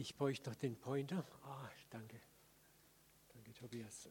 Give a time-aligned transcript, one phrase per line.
[0.00, 1.26] Ich bräuchte noch den Pointer.
[1.42, 2.20] Ah, danke.
[3.34, 4.08] Danke, Tobias.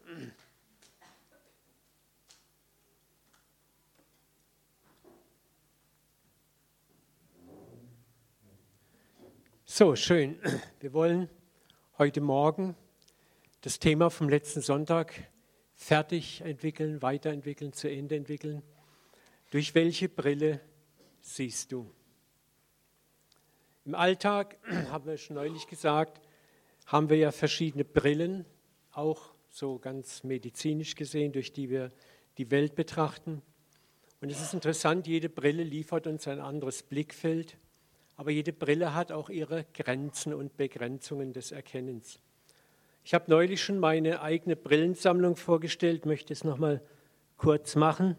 [9.63, 10.37] So, schön.
[10.81, 11.29] Wir wollen
[11.97, 12.75] heute Morgen
[13.61, 15.31] das Thema vom letzten Sonntag
[15.73, 18.61] fertig entwickeln, weiterentwickeln, zu Ende entwickeln.
[19.51, 20.59] Durch welche Brille
[21.21, 21.89] siehst du?
[23.87, 24.57] Im Alltag,
[24.91, 26.21] haben wir schon neulich gesagt,
[26.85, 28.45] haben wir ja verschiedene Brillen,
[28.91, 31.91] auch so ganz medizinisch gesehen, durch die wir
[32.37, 33.41] die Welt betrachten.
[34.21, 37.57] Und es ist interessant, jede Brille liefert uns ein anderes Blickfeld
[38.17, 42.19] aber jede Brille hat auch ihre Grenzen und Begrenzungen des Erkennens.
[43.03, 46.81] Ich habe neulich schon meine eigene Brillensammlung vorgestellt, möchte es nochmal
[47.37, 48.17] kurz machen,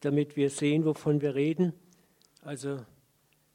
[0.00, 1.74] damit wir sehen, wovon wir reden.
[2.42, 2.86] Also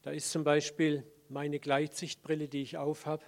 [0.01, 3.23] da ist zum Beispiel meine Gleitsichtbrille, die ich aufhab,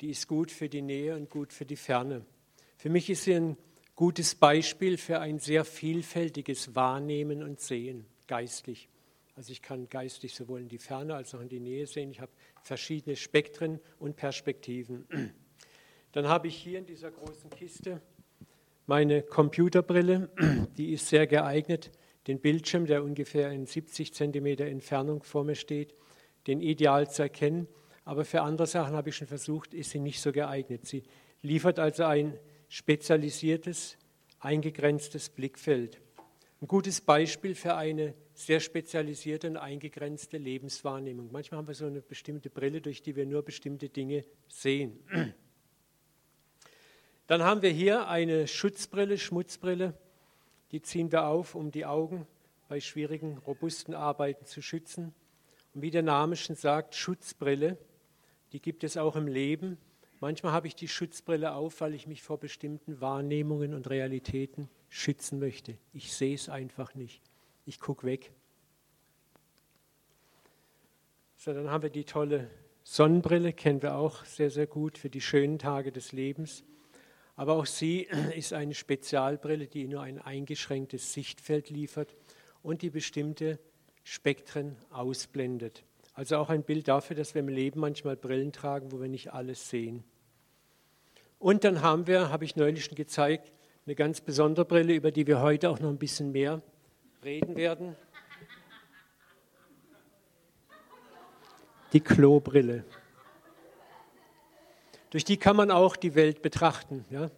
[0.00, 2.24] die ist gut für die Nähe und gut für die Ferne.
[2.76, 3.56] Für mich ist sie ein
[3.94, 8.88] gutes Beispiel für ein sehr vielfältiges Wahrnehmen und Sehen, geistlich.
[9.36, 12.10] Also ich kann geistig sowohl in die Ferne als auch in die Nähe sehen.
[12.10, 15.06] Ich habe verschiedene Spektren und Perspektiven.
[16.12, 18.00] Dann habe ich hier in dieser großen Kiste
[18.86, 20.30] meine Computerbrille.
[20.78, 21.90] Die ist sehr geeignet,
[22.26, 25.94] den Bildschirm, der ungefähr in 70 Zentimeter Entfernung vor mir steht,
[26.46, 27.68] den ideal zu erkennen.
[28.04, 30.86] Aber für andere Sachen habe ich schon versucht, ist sie nicht so geeignet.
[30.86, 31.02] Sie
[31.42, 32.38] liefert also ein
[32.68, 33.96] spezialisiertes,
[34.40, 36.00] eingegrenztes Blickfeld.
[36.60, 41.30] Ein gutes Beispiel für eine sehr spezialisierte und eingegrenzte Lebenswahrnehmung.
[41.32, 44.98] Manchmal haben wir so eine bestimmte Brille, durch die wir nur bestimmte Dinge sehen.
[47.26, 49.94] Dann haben wir hier eine Schutzbrille, Schmutzbrille.
[50.72, 52.26] Die ziehen wir auf, um die Augen
[52.68, 55.14] bei schwierigen, robusten Arbeiten zu schützen.
[55.74, 57.78] Und wie der Name schon sagt, Schutzbrille,
[58.52, 59.78] die gibt es auch im Leben.
[60.20, 65.38] Manchmal habe ich die Schutzbrille auf, weil ich mich vor bestimmten Wahrnehmungen und Realitäten schützen
[65.38, 65.76] möchte.
[65.92, 67.22] Ich sehe es einfach nicht
[67.66, 68.32] ich gucke weg.
[71.36, 72.48] So, dann haben wir die tolle
[72.84, 76.64] Sonnenbrille, kennen wir auch sehr, sehr gut für die schönen Tage des Lebens.
[77.36, 82.16] Aber auch sie ist eine Spezialbrille, die nur ein eingeschränktes Sichtfeld liefert
[82.62, 83.58] und die bestimmte
[84.02, 85.84] Spektren ausblendet.
[86.14, 89.32] Also auch ein Bild dafür, dass wir im Leben manchmal Brillen tragen, wo wir nicht
[89.32, 90.02] alles sehen.
[91.38, 93.52] Und dann haben wir, habe ich neulich schon gezeigt,
[93.84, 96.62] eine ganz besondere Brille, über die wir heute auch noch ein bisschen mehr
[97.22, 97.94] reden werden.
[101.92, 102.84] Die Klobrille.
[105.10, 107.04] Durch die kann man auch die Welt betrachten.
[107.10, 107.30] Ja?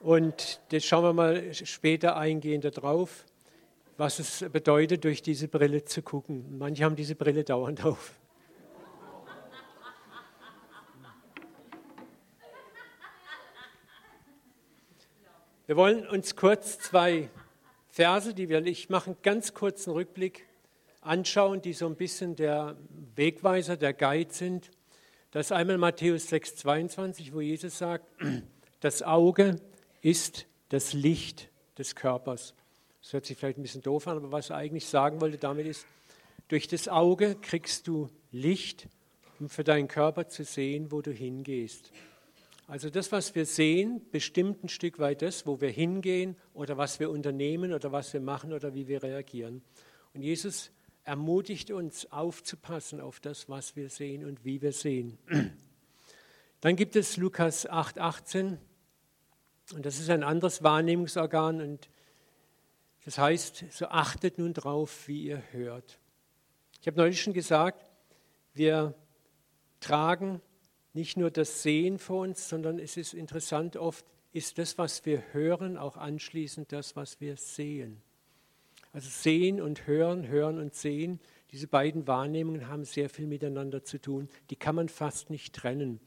[0.00, 3.24] Und das schauen wir mal später eingehender drauf,
[3.96, 6.58] was es bedeutet, durch diese Brille zu gucken.
[6.58, 8.12] Manche haben diese Brille dauernd auf.
[15.66, 17.28] Wir wollen uns kurz zwei
[17.88, 20.46] Verse, die wir, ich mache einen ganz kurzen Rückblick,
[21.00, 22.76] anschauen, die so ein bisschen der
[23.16, 24.70] Wegweiser, der Guide sind.
[25.36, 28.06] Das ist einmal Matthäus 6, 22, wo Jesus sagt,
[28.80, 29.60] das Auge
[30.00, 32.54] ist das Licht des Körpers.
[33.02, 35.66] Das hört sich vielleicht ein bisschen doof an, aber was er eigentlich sagen wollte damit
[35.66, 35.84] ist,
[36.48, 38.88] durch das Auge kriegst du Licht,
[39.38, 41.92] um für deinen Körper zu sehen, wo du hingehst.
[42.66, 46.98] Also das, was wir sehen, bestimmt ein Stück weit das, wo wir hingehen oder was
[46.98, 49.60] wir unternehmen oder was wir machen oder wie wir reagieren.
[50.14, 50.70] Und Jesus
[51.06, 55.18] ermutigt uns aufzupassen auf das, was wir sehen und wie wir sehen.
[56.60, 58.58] Dann gibt es Lukas 8,18
[59.72, 61.88] und das ist ein anderes Wahrnehmungsorgan und
[63.04, 66.00] das heißt, so achtet nun drauf, wie ihr hört.
[66.80, 67.88] Ich habe neulich schon gesagt,
[68.52, 68.94] wir
[69.78, 70.42] tragen
[70.92, 75.22] nicht nur das Sehen vor uns, sondern es ist interessant, oft ist das, was wir
[75.32, 78.02] hören, auch anschließend das, was wir sehen.
[78.96, 81.20] Also Sehen und Hören, Hören und Sehen,
[81.50, 84.30] diese beiden Wahrnehmungen haben sehr viel miteinander zu tun.
[84.48, 86.00] Die kann man fast nicht trennen.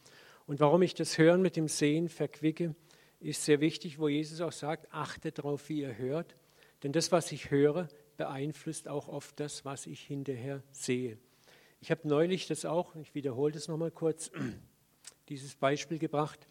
[0.48, 2.74] Und warum ich das Hören mit dem Sehen verquicke,
[3.20, 6.36] ist sehr wichtig, wo Jesus auch sagt, achtet darauf, wie ihr hört.
[6.82, 11.20] Denn das, was ich höre, beeinflusst auch oft das, was ich hinterher sehe.
[11.82, 14.32] Ich habe neulich das auch, ich wiederhole das nochmal kurz,
[15.30, 16.48] dieses Beispiel gebracht.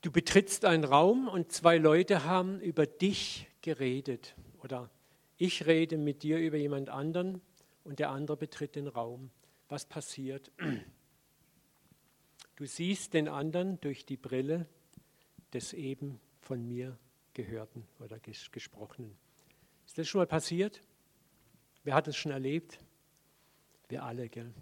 [0.00, 4.90] Du betrittst einen Raum und zwei Leute haben über dich geredet oder
[5.36, 7.40] ich rede mit dir über jemand anderen
[7.82, 9.30] und der andere betritt den Raum.
[9.68, 10.52] Was passiert?
[12.54, 14.66] Du siehst den anderen durch die Brille
[15.52, 16.96] des eben von mir
[17.34, 19.16] Gehörten oder Gesprochenen.
[19.86, 20.80] Ist das schon mal passiert?
[21.82, 22.78] Wer hat es schon erlebt?
[23.88, 24.52] Wir alle, gell?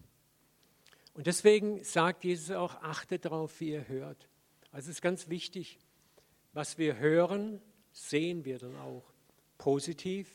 [1.14, 4.28] Und deswegen sagt Jesus auch, achtet darauf, wie ihr hört.
[4.76, 5.78] Also es ist ganz wichtig,
[6.52, 7.62] was wir hören,
[7.92, 9.10] sehen wir dann auch.
[9.56, 10.28] Positiv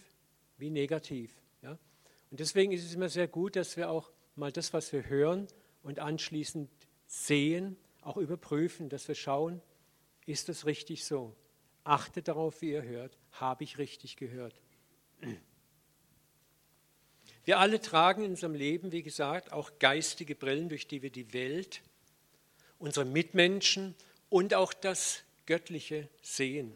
[0.57, 1.31] wie negativ.
[1.61, 1.77] Ja?
[2.31, 5.45] Und deswegen ist es immer sehr gut, dass wir auch mal das, was wir hören
[5.83, 6.71] und anschließend
[7.05, 9.61] sehen, auch überprüfen, dass wir schauen,
[10.25, 11.35] ist das richtig so?
[11.83, 13.19] Achtet darauf, wie ihr hört.
[13.33, 14.59] Habe ich richtig gehört?
[17.43, 21.31] Wir alle tragen in unserem Leben, wie gesagt, auch geistige Brillen, durch die wir die
[21.31, 21.83] Welt,
[22.79, 23.93] unsere Mitmenschen
[24.31, 26.71] und auch das Göttliche sehen.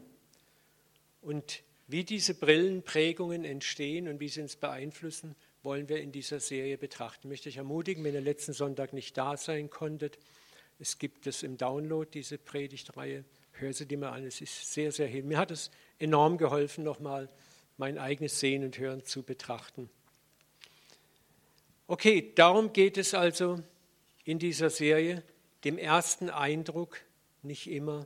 [1.21, 6.77] Und wie diese Brillenprägungen entstehen und wie sie uns beeinflussen, wollen wir in dieser Serie
[6.77, 7.27] betrachten.
[7.27, 10.19] Ich möchte euch ermutigen, wenn ihr letzten Sonntag nicht da sein konntet,
[10.79, 13.23] es gibt es im Download, diese Predigtreihe.
[13.53, 15.29] Hör sie dir mal an, es ist sehr, sehr hilfreich.
[15.29, 17.29] Mir hat es enorm geholfen, nochmal
[17.77, 19.89] mein eigenes Sehen und Hören zu betrachten.
[21.87, 23.63] Okay, darum geht es also
[24.25, 25.23] in dieser Serie,
[25.63, 26.99] dem ersten Eindruck
[27.45, 28.05] nicht immer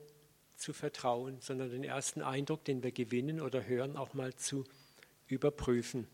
[0.56, 4.66] zu vertrauen, sondern den ersten Eindruck, den wir gewinnen oder hören, auch mal zu
[5.28, 6.08] überprüfen.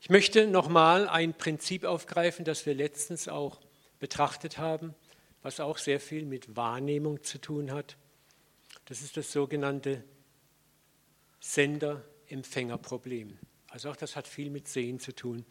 [0.00, 3.60] Ich möchte nochmal ein Prinzip aufgreifen, das wir letztens auch
[3.98, 4.94] betrachtet haben,
[5.42, 7.96] was auch sehr viel mit Wahrnehmung zu tun hat.
[8.84, 10.04] Das ist das sogenannte
[11.40, 13.38] Sender-Empfänger-Problem.
[13.68, 15.44] Also auch das hat viel mit Sehen zu tun.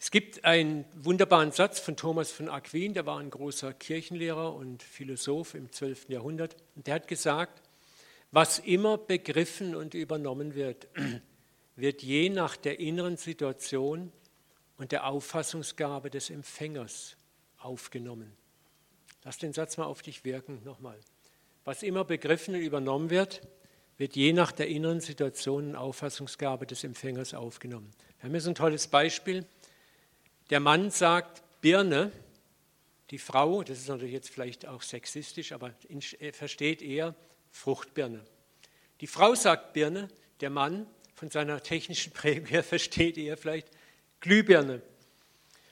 [0.00, 4.84] Es gibt einen wunderbaren Satz von Thomas von Aquin, der war ein großer Kirchenlehrer und
[4.84, 6.08] Philosoph im 12.
[6.08, 6.56] Jahrhundert.
[6.76, 7.60] Und der hat gesagt,
[8.30, 10.86] was immer begriffen und übernommen wird,
[11.76, 14.12] wird je nach der inneren Situation
[14.76, 17.16] und der Auffassungsgabe des Empfängers
[17.58, 18.36] aufgenommen.
[19.24, 20.98] Lass den Satz mal auf dich wirken nochmal.
[21.64, 23.42] Was immer begriffen und übernommen wird,
[23.96, 27.90] wird je nach der inneren Situation und Auffassungsgabe des Empfängers aufgenommen.
[28.18, 29.44] Wir haben hier so ein tolles Beispiel.
[30.50, 32.10] Der Mann sagt Birne,
[33.10, 35.74] die Frau, das ist natürlich jetzt vielleicht auch sexistisch, aber
[36.32, 37.14] versteht eher
[37.50, 38.24] Fruchtbirne.
[39.00, 40.08] Die Frau sagt Birne,
[40.40, 43.68] der Mann von seiner technischen Prägung her versteht eher vielleicht
[44.20, 44.82] Glühbirne.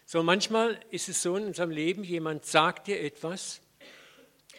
[0.05, 3.61] So manchmal ist es so in unserem Leben, jemand sagt dir etwas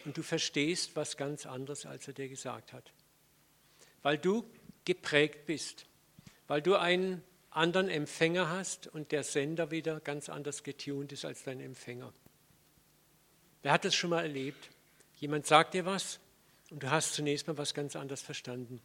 [0.04, 2.92] und du verstehst was ganz anderes, als er dir gesagt hat.
[4.02, 4.44] Weil du
[4.84, 5.86] geprägt bist,
[6.48, 7.22] weil du einen
[7.58, 12.12] anderen Empfänger hast und der Sender wieder ganz anders getuned ist als dein Empfänger.
[13.62, 14.70] Wer hat das schon mal erlebt?
[15.16, 16.20] Jemand sagt dir was
[16.70, 18.80] und du hast zunächst mal was ganz anderes verstanden.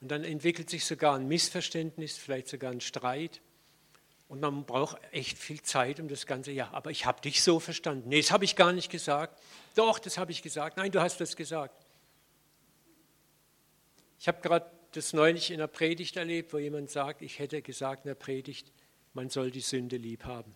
[0.00, 3.40] Und dann entwickelt sich sogar ein Missverständnis, vielleicht sogar ein Streit.
[4.28, 7.60] Und man braucht echt viel Zeit, um das Ganze, ja, aber ich habe dich so
[7.60, 8.08] verstanden.
[8.08, 9.40] Nee, das habe ich gar nicht gesagt.
[9.74, 10.76] Doch, das habe ich gesagt.
[10.76, 11.74] Nein, du hast das gesagt.
[14.18, 18.04] Ich habe gerade das neulich in einer Predigt erlebt, wo jemand sagt, ich hätte gesagt
[18.04, 18.72] in der Predigt,
[19.14, 20.54] man soll die Sünde lieb haben.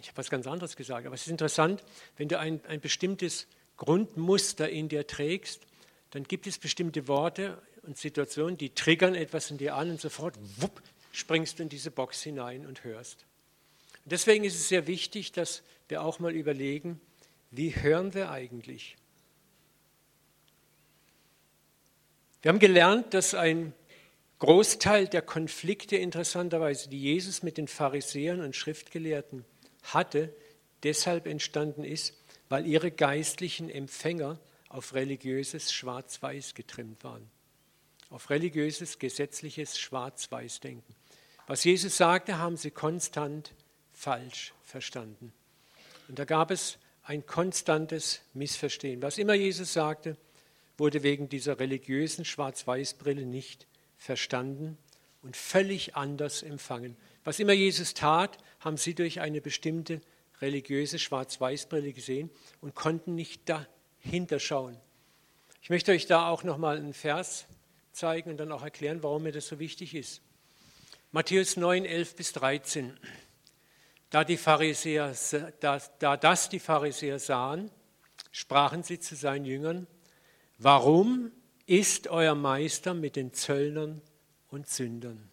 [0.00, 1.06] Ich habe was ganz anderes gesagt.
[1.06, 1.82] Aber es ist interessant,
[2.16, 3.46] wenn du ein, ein bestimmtes
[3.76, 5.62] Grundmuster in dir trägst,
[6.10, 10.36] dann gibt es bestimmte Worte und Situationen, die triggern etwas in dir an und sofort
[10.56, 13.24] wupp, springst du in diese Box hinein und hörst.
[14.04, 17.00] Und deswegen ist es sehr wichtig, dass wir auch mal überlegen,
[17.50, 18.96] wie hören wir eigentlich?
[22.42, 23.72] Wir haben gelernt, dass ein
[24.38, 29.44] Großteil der Konflikte interessanterweise, die Jesus mit den Pharisäern und Schriftgelehrten
[29.82, 30.34] hatte,
[30.82, 32.14] deshalb entstanden ist,
[32.48, 34.38] weil ihre geistlichen Empfänger
[34.68, 37.30] auf religiöses Schwarz-Weiß getrimmt waren.
[38.10, 40.94] Auf religiöses, gesetzliches Schwarz-Weiß-Denken.
[41.46, 43.54] Was Jesus sagte, haben sie konstant
[43.92, 45.32] falsch verstanden.
[46.08, 49.00] Und da gab es ein konstantes Missverstehen.
[49.02, 50.16] Was immer Jesus sagte,
[50.78, 53.66] wurde wegen dieser religiösen Schwarz-Weiß-Brille nicht
[53.96, 54.76] verstanden
[55.22, 56.96] und völlig anders empfangen.
[57.24, 60.00] Was immer Jesus tat, haben sie durch eine bestimmte
[60.40, 62.30] religiöse Schwarz-Weiß-Brille gesehen
[62.60, 64.76] und konnten nicht dahinter schauen.
[65.62, 67.46] Ich möchte euch da auch nochmal einen Vers
[67.92, 70.20] zeigen und dann auch erklären, warum mir das so wichtig ist.
[71.10, 72.98] Matthäus 9, 11 bis 13.
[74.10, 75.14] Da, die Pharisäer,
[75.60, 77.70] da, da das die Pharisäer sahen,
[78.30, 79.86] sprachen sie zu seinen Jüngern,
[80.58, 81.32] Warum
[81.66, 84.00] ist euer Meister mit den Zöllnern
[84.48, 85.28] und Sündern?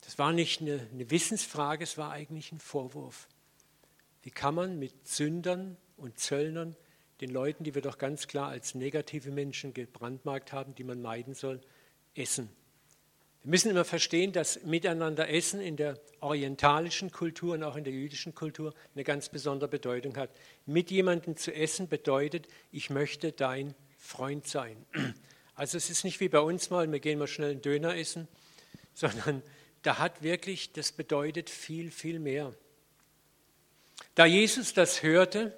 [0.00, 3.28] Das war nicht eine, eine Wissensfrage, es war eigentlich ein Vorwurf.
[4.22, 6.74] Wie kann man mit Sündern und Zöllnern,
[7.20, 11.34] den Leuten, die wir doch ganz klar als negative Menschen gebrandmarkt haben, die man meiden
[11.34, 11.60] soll,
[12.14, 12.48] essen?
[13.44, 17.92] Wir müssen immer verstehen, dass miteinander Essen in der orientalischen Kultur und auch in der
[17.92, 20.30] jüdischen Kultur eine ganz besondere Bedeutung hat.
[20.66, 24.76] Mit jemandem zu essen bedeutet, ich möchte dein Freund sein.
[25.54, 28.28] Also es ist nicht wie bei uns mal, wir gehen mal schnell einen Döner essen,
[28.94, 29.42] sondern
[29.82, 32.54] da hat wirklich, das bedeutet viel, viel mehr.
[34.14, 35.56] Da Jesus das hörte,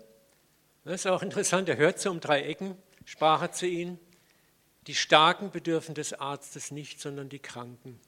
[0.85, 3.99] das ist auch interessant, er hört so um drei Ecken, sprach er zu ihnen,
[4.87, 8.01] die Starken bedürfen des Arztes nicht, sondern die Kranken.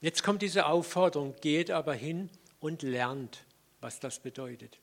[0.00, 3.44] Jetzt kommt diese Aufforderung, geht aber hin und lernt,
[3.80, 4.78] was das bedeutet.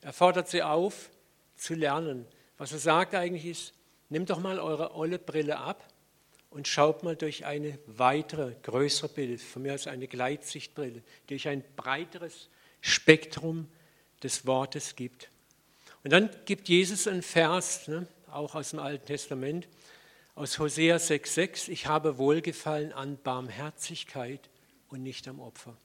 [0.00, 1.10] Er fordert sie auf,
[1.56, 2.26] zu lernen.
[2.58, 3.74] Was er sagt eigentlich ist,
[4.08, 5.88] nehmt doch mal eure olle Brille ab
[6.50, 11.48] und schaut mal durch eine weitere, größere Bild, von mir aus eine Gleitsichtbrille, die euch
[11.48, 12.48] ein breiteres
[12.80, 13.68] Spektrum
[14.22, 15.30] des Wortes gibt.
[16.04, 19.68] Und dann gibt Jesus einen Vers, ne, auch aus dem Alten Testament,
[20.34, 24.48] aus Hosea 6,6, ich habe Wohlgefallen an Barmherzigkeit
[24.88, 25.76] und nicht am Opfer.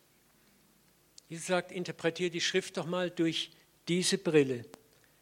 [1.28, 3.52] Jesus sagt, interpretiere die Schrift doch mal durch
[3.88, 4.66] diese Brille.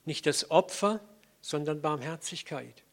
[0.05, 0.99] Nicht das Opfer,
[1.41, 2.83] sondern Barmherzigkeit.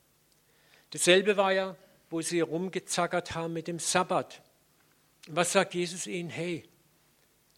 [0.90, 1.76] Dasselbe war ja,
[2.08, 4.42] wo sie rumgezackert haben mit dem Sabbat.
[5.28, 6.30] Was sagt Jesus ihnen?
[6.30, 6.64] Hey,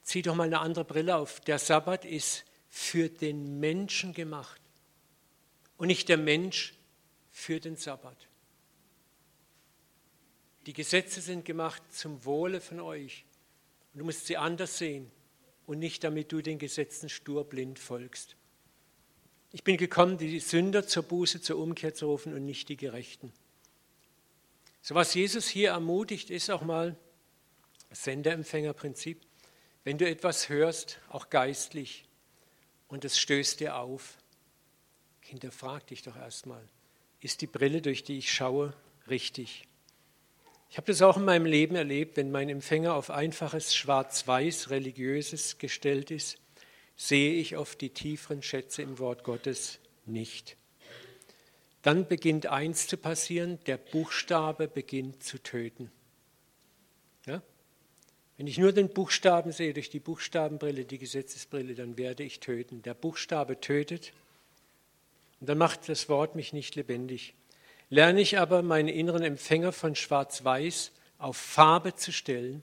[0.02, 1.40] zieh doch mal eine andere Brille auf.
[1.40, 4.60] Der Sabbat ist für den Menschen gemacht
[5.76, 6.74] und nicht der Mensch
[7.30, 8.16] für den Sabbat.
[10.66, 13.24] Die Gesetze sind gemacht zum Wohle von euch.
[13.92, 15.10] Und du musst sie anders sehen
[15.66, 18.36] und nicht damit du den Gesetzen stur blind folgst.
[19.52, 23.32] Ich bin gekommen, die Sünder zur Buße, zur Umkehr zu rufen und nicht die Gerechten.
[24.82, 26.96] So was Jesus hier ermutigt, ist auch mal
[27.88, 29.20] das Senderempfängerprinzip.
[29.84, 32.06] Wenn du etwas hörst, auch geistlich,
[32.88, 34.18] und es stößt dir auf,
[35.20, 36.68] hinterfrag dich doch erstmal,
[37.20, 38.74] ist die Brille, durch die ich schaue,
[39.08, 39.66] richtig?
[40.74, 45.58] Ich habe das auch in meinem Leben erlebt, wenn mein Empfänger auf einfaches Schwarz-Weiß religiöses
[45.58, 46.36] gestellt ist,
[46.96, 50.56] sehe ich oft die tieferen Schätze im Wort Gottes nicht.
[51.82, 55.92] Dann beginnt eins zu passieren, der Buchstabe beginnt zu töten.
[57.24, 57.40] Ja?
[58.36, 62.82] Wenn ich nur den Buchstaben sehe, durch die Buchstabenbrille, die Gesetzesbrille, dann werde ich töten.
[62.82, 64.12] Der Buchstabe tötet
[65.38, 67.34] und dann macht das Wort mich nicht lebendig.
[67.90, 72.62] Lerne ich aber, meinen inneren Empfänger von Schwarz-Weiß auf Farbe zu stellen,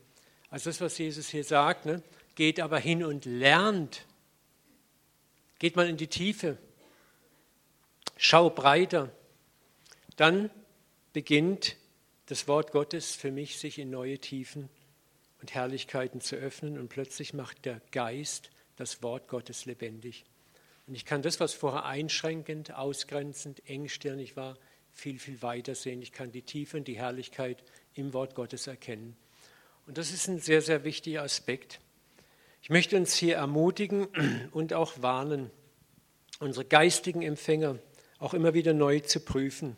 [0.52, 2.04] also das, was Jesus hier sagt, ne?
[2.36, 4.06] geht aber hin und lernt.
[5.60, 6.58] Geht mal in die Tiefe.
[8.18, 9.10] Schau breiter.
[10.18, 10.52] Dann
[11.14, 11.78] beginnt
[12.26, 14.70] das Wort Gottes für mich, sich in neue Tiefen
[15.40, 20.26] und Herrlichkeiten zu öffnen und plötzlich macht der Geist das Wort Gottes lebendig.
[20.86, 24.58] Und ich kann das, was vorher einschränkend, ausgrenzend, engstirnig war,
[24.94, 26.02] viel, viel weiter sehen.
[26.02, 29.16] Ich kann die Tiefe und die Herrlichkeit im Wort Gottes erkennen.
[29.88, 31.80] Und das ist ein sehr, sehr wichtiger Aspekt.
[32.62, 34.08] Ich möchte uns hier ermutigen
[34.52, 35.50] und auch warnen,
[36.40, 37.80] unsere geistigen Empfänger
[38.20, 39.78] auch immer wieder neu zu prüfen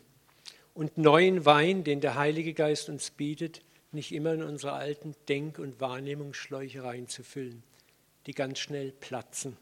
[0.74, 5.58] und neuen Wein, den der Heilige Geist uns bietet, nicht immer in unsere alten Denk-
[5.58, 7.62] und Wahrnehmungsschläuche reinzufüllen,
[8.26, 9.56] die ganz schnell platzen.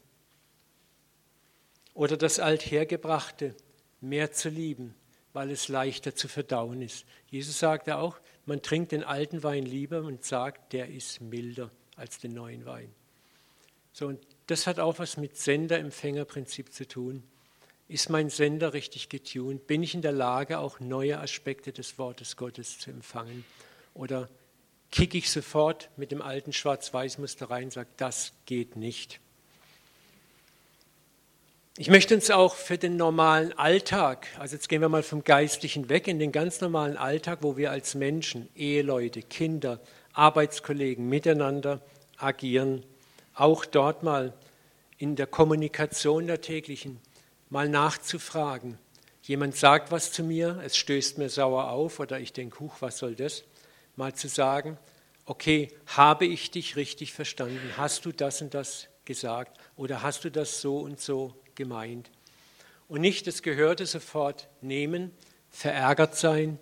[1.93, 3.55] Oder das Althergebrachte
[4.01, 4.95] mehr zu lieben,
[5.33, 7.05] weil es leichter zu verdauen ist.
[7.29, 12.19] Jesus sagte auch, man trinkt den alten Wein lieber und sagt, der ist milder als
[12.19, 12.93] den neuen Wein.
[13.91, 17.23] So, und das hat auch was mit Sender-Empfänger-Prinzip zu tun.
[17.87, 19.67] Ist mein Sender richtig getunt?
[19.67, 23.45] Bin ich in der Lage, auch neue Aspekte des Wortes Gottes zu empfangen?
[23.93, 24.29] Oder
[24.91, 29.19] kicke ich sofort mit dem alten Schwarz-Weiß-Muster rein und sage, das geht nicht?
[31.75, 35.89] Ich möchte uns auch für den normalen Alltag, also jetzt gehen wir mal vom Geistlichen
[35.89, 39.79] weg in den ganz normalen Alltag, wo wir als Menschen, Eheleute, Kinder,
[40.13, 41.81] Arbeitskollegen miteinander
[42.17, 42.83] agieren,
[43.33, 44.33] auch dort mal
[44.99, 46.99] in der Kommunikation der täglichen
[47.49, 48.77] mal nachzufragen.
[49.23, 52.99] Jemand sagt was zu mir, es stößt mir sauer auf oder ich denke, huch, was
[52.99, 53.45] soll das?
[53.95, 54.77] Mal zu sagen,
[55.25, 57.73] okay, habe ich dich richtig verstanden?
[57.77, 62.09] Hast du das und das gesagt oder hast du das so und so gemeint.
[62.87, 65.11] Und nicht das Gehörte sofort nehmen,
[65.49, 66.59] verärgert sein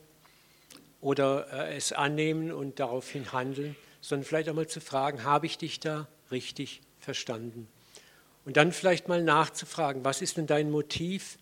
[1.00, 5.80] oder äh, es annehmen und daraufhin handeln, sondern vielleicht einmal zu fragen, habe ich dich
[5.80, 7.68] da richtig verstanden?
[8.46, 11.38] Und dann vielleicht mal nachzufragen, was ist denn dein Motiv?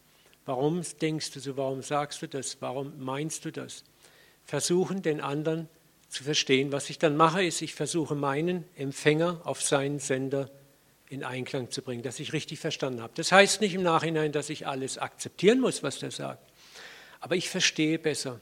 [0.45, 1.55] Warum denkst du so?
[1.57, 2.57] Warum sagst du das?
[2.61, 3.83] Warum meinst du das?
[4.43, 5.69] Versuchen, den anderen
[6.09, 6.71] zu verstehen.
[6.71, 10.49] Was ich dann mache, ist, ich versuche meinen Empfänger auf seinen Sender
[11.09, 13.13] in Einklang zu bringen, dass ich richtig verstanden habe.
[13.15, 16.47] Das heißt nicht im Nachhinein, dass ich alles akzeptieren muss, was der sagt,
[17.19, 18.39] aber ich verstehe besser.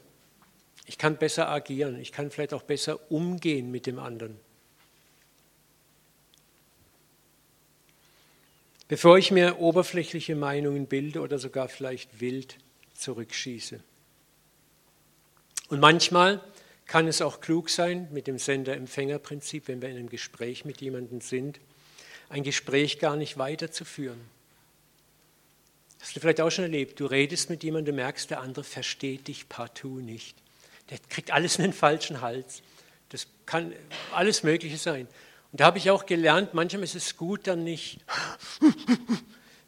[0.86, 4.38] Ich kann besser agieren, ich kann vielleicht auch besser umgehen mit dem anderen.
[8.86, 12.56] Bevor ich mir oberflächliche Meinungen bilde oder sogar vielleicht wild
[12.94, 13.80] zurückschieße.
[15.68, 16.42] Und manchmal
[16.86, 21.20] kann es auch klug sein mit dem Sender-Empfänger-Prinzip, wenn wir in einem Gespräch mit jemandem
[21.20, 21.60] sind,
[22.28, 24.20] ein Gespräch gar nicht weiterzuführen.
[26.00, 29.28] Hast du vielleicht auch schon erlebt, du redest mit jemandem, du merkst, der andere versteht
[29.28, 30.36] dich partout nicht.
[30.90, 32.62] Der kriegt alles in den falschen Hals.
[33.08, 33.72] Das kann
[34.12, 35.08] alles Mögliche sein.
[35.52, 38.00] Und da habe ich auch gelernt, manchmal ist es gut, dann nicht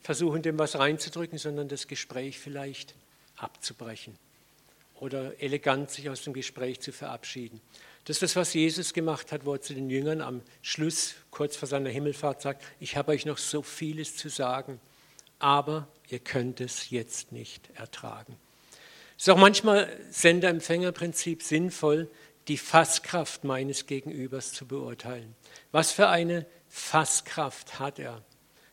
[0.02, 2.94] versuchen, dem was reinzudrücken, sondern das Gespräch vielleicht
[3.36, 4.16] abzubrechen
[5.00, 7.60] oder elegant sich aus dem Gespräch zu verabschieden.
[8.04, 11.56] Das ist das, was Jesus gemacht hat, wo er zu den Jüngern am Schluss, kurz
[11.56, 14.80] vor seiner Himmelfahrt, sagt, ich habe euch noch so vieles zu sagen,
[15.38, 18.36] aber ihr könnt es jetzt nicht ertragen.
[19.16, 22.10] Es ist auch manchmal Sender-Empfänger-Prinzip sinnvoll,
[22.48, 25.36] die Fasskraft meines Gegenübers zu beurteilen.
[25.72, 28.24] Was für eine Fasskraft hat er?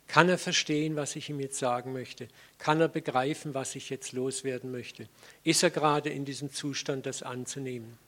[0.08, 2.30] Kann er verstehen, was ich ihm jetzt sagen möchte?
[2.60, 5.10] Kann er begreifen, was ich jetzt loswerden möchte?
[5.44, 8.00] Ist er gerade in diesem Zustand, das anzunehmen?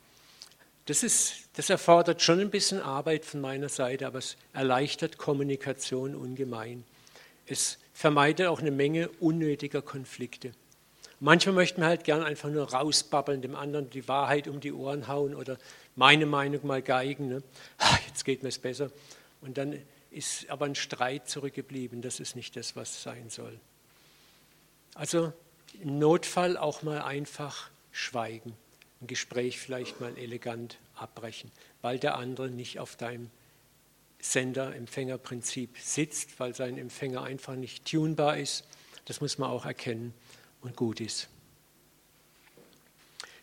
[0.89, 6.15] Das, ist, das erfordert schon ein bisschen Arbeit von meiner Seite, aber es erleichtert Kommunikation
[6.15, 6.83] ungemein.
[7.45, 10.51] Es vermeidet auch eine Menge unnötiger Konflikte.
[11.19, 15.07] Manchmal möchten wir halt gern einfach nur rausbabbeln, dem anderen die Wahrheit um die Ohren
[15.07, 15.59] hauen oder
[15.95, 17.29] meine Meinung mal geigen.
[17.29, 17.43] Ne?
[17.77, 18.89] Ah, jetzt geht mir es besser.
[19.41, 19.79] Und dann
[20.09, 22.01] ist aber ein Streit zurückgeblieben.
[22.01, 23.59] Das ist nicht das, was sein soll.
[24.95, 25.33] Also
[25.83, 28.57] im Notfall auch mal einfach schweigen
[29.01, 31.51] ein Gespräch vielleicht mal elegant abbrechen,
[31.81, 33.29] weil der andere nicht auf deinem
[34.19, 38.65] Sender-Empfänger-Prinzip sitzt, weil sein Empfänger einfach nicht tunbar ist.
[39.05, 40.13] Das muss man auch erkennen
[40.61, 41.29] und gut ist.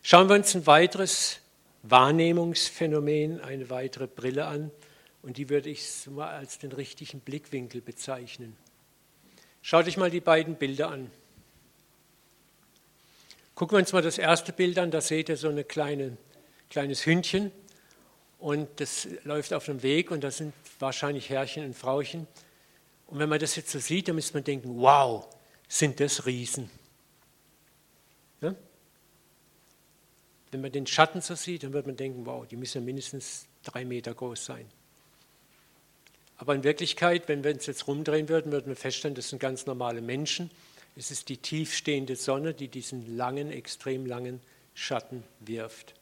[0.03, 1.39] Schauen wir uns ein weiteres
[1.83, 4.71] Wahrnehmungsphänomen, eine weitere Brille an
[5.21, 8.55] und die würde ich mal als den richtigen Blickwinkel bezeichnen.
[9.61, 11.11] Schaut euch mal die beiden Bilder an.
[13.57, 16.15] Gucken wir uns mal das erste Bild an, da seht ihr so ein kleine,
[16.69, 17.51] kleines Hündchen
[18.37, 22.27] und das läuft auf einem Weg und da sind wahrscheinlich Herrchen und Frauchen.
[23.07, 25.27] Und wenn man das jetzt so sieht, dann müsste man denken, wow,
[25.67, 26.69] sind das Riesen.
[28.41, 28.53] Ja?
[30.51, 33.47] Wenn man den Schatten so sieht, dann wird man denken, wow, die müssen ja mindestens
[33.63, 34.67] drei Meter groß sein.
[36.37, 39.65] Aber in Wirklichkeit, wenn wir uns jetzt rumdrehen würden, würden wir feststellen, das sind ganz
[39.65, 40.51] normale Menschen
[40.97, 44.41] es ist die tiefstehende Sonne, die diesen langen, extrem langen
[44.73, 45.93] Schatten wirft.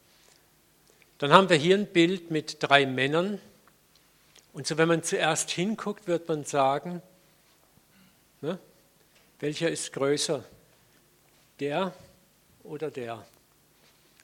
[1.18, 3.38] Dann haben wir hier ein Bild mit drei Männern.
[4.54, 7.02] Und so, wenn man zuerst hinguckt, wird man sagen,
[8.40, 8.58] ne,
[9.38, 10.42] welcher ist größer?
[11.60, 11.94] Der
[12.64, 13.24] oder der?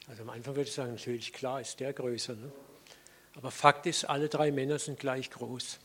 [0.07, 2.33] Also am Anfang würde ich sagen, natürlich klar ist der größer.
[2.33, 2.51] Ne?
[3.35, 5.77] Aber Fakt ist, alle drei Männer sind gleich groß.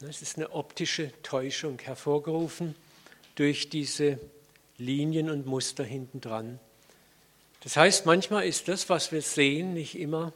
[0.00, 2.74] Es ist eine optische Täuschung hervorgerufen
[3.34, 4.18] durch diese
[4.78, 6.58] Linien und Muster hinten dran.
[7.62, 10.32] Das heißt, manchmal ist das, was wir sehen, nicht immer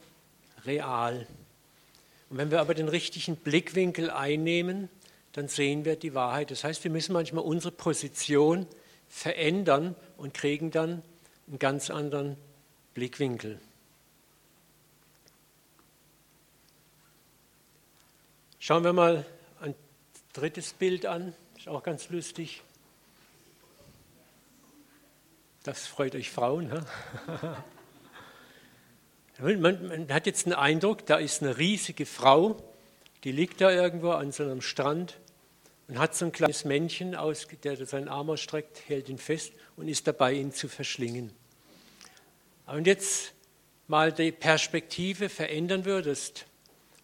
[0.65, 1.27] real.
[2.29, 4.89] Und wenn wir aber den richtigen Blickwinkel einnehmen,
[5.33, 6.51] dann sehen wir die Wahrheit.
[6.51, 8.67] Das heißt, wir müssen manchmal unsere Position
[9.07, 11.01] verändern und kriegen dann
[11.47, 12.35] einen ganz anderen
[12.93, 13.59] Blickwinkel.
[18.59, 19.25] Schauen wir mal
[19.61, 19.73] ein
[20.33, 22.61] drittes Bild an, ist auch ganz lustig.
[25.63, 26.71] Das freut euch Frauen.
[29.41, 32.61] Man, man, hat jetzt den Eindruck, da ist eine riesige Frau,
[33.23, 35.17] die liegt da irgendwo an so einem Strand
[35.87, 39.87] und hat so ein kleines Männchen, aus, der seinen Arm ausstreckt, hält ihn fest und
[39.87, 41.31] ist dabei, ihn zu verschlingen.
[42.65, 43.31] Und jetzt
[43.87, 46.45] mal die Perspektive verändern würdest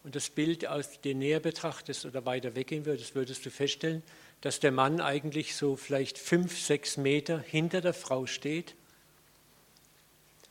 [0.04, 4.02] und das Bild aus dir näher betrachtest oder weiter weggehen würdest, würdest du feststellen,
[4.40, 8.74] dass der Mann eigentlich so vielleicht fünf, sechs Meter hinter der Frau steht.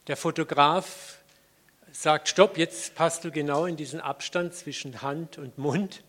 [0.07, 1.19] Der Fotograf
[1.91, 6.03] sagt, stopp, jetzt passt du genau in diesen Abstand zwischen Hand und Mund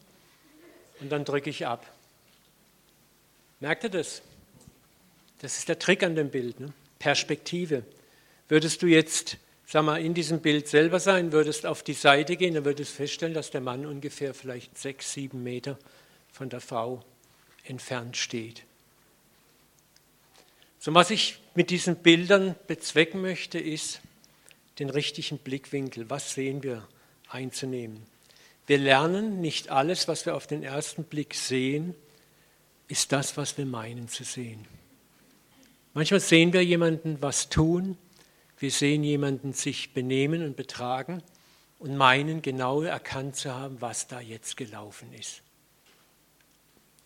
[1.00, 1.86] und dann drücke ich ab.
[3.60, 4.22] Merkt ihr das?
[5.40, 6.72] Das ist der Trick an dem Bild, ne?
[6.98, 7.84] Perspektive.
[8.48, 9.36] Würdest du jetzt,
[9.66, 12.96] sag mal, in diesem Bild selber sein, würdest auf die Seite gehen, dann würdest du
[12.96, 15.78] feststellen, dass der Mann ungefähr vielleicht sechs, sieben Meter
[16.32, 17.04] von der Frau
[17.68, 18.64] entfernt steht.
[20.78, 24.00] So, was ich mit diesen Bildern bezwecken möchte, ist,
[24.78, 26.86] den richtigen Blickwinkel, was sehen wir,
[27.28, 28.06] einzunehmen.
[28.66, 31.94] Wir lernen, nicht alles, was wir auf den ersten Blick sehen,
[32.88, 34.66] ist das, was wir meinen zu sehen.
[35.94, 37.96] Manchmal sehen wir jemanden was tun,
[38.58, 41.22] wir sehen jemanden sich benehmen und betragen
[41.78, 45.42] und meinen genau erkannt zu haben, was da jetzt gelaufen ist.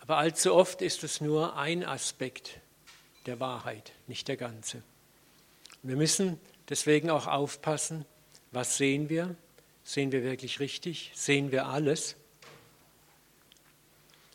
[0.00, 2.58] Aber allzu oft ist es nur ein Aspekt
[3.26, 4.82] der Wahrheit, nicht der ganze.
[5.82, 8.04] Wir müssen deswegen auch aufpassen,
[8.52, 9.36] was sehen wir?
[9.84, 11.12] Sehen wir wirklich richtig?
[11.14, 12.16] Sehen wir alles?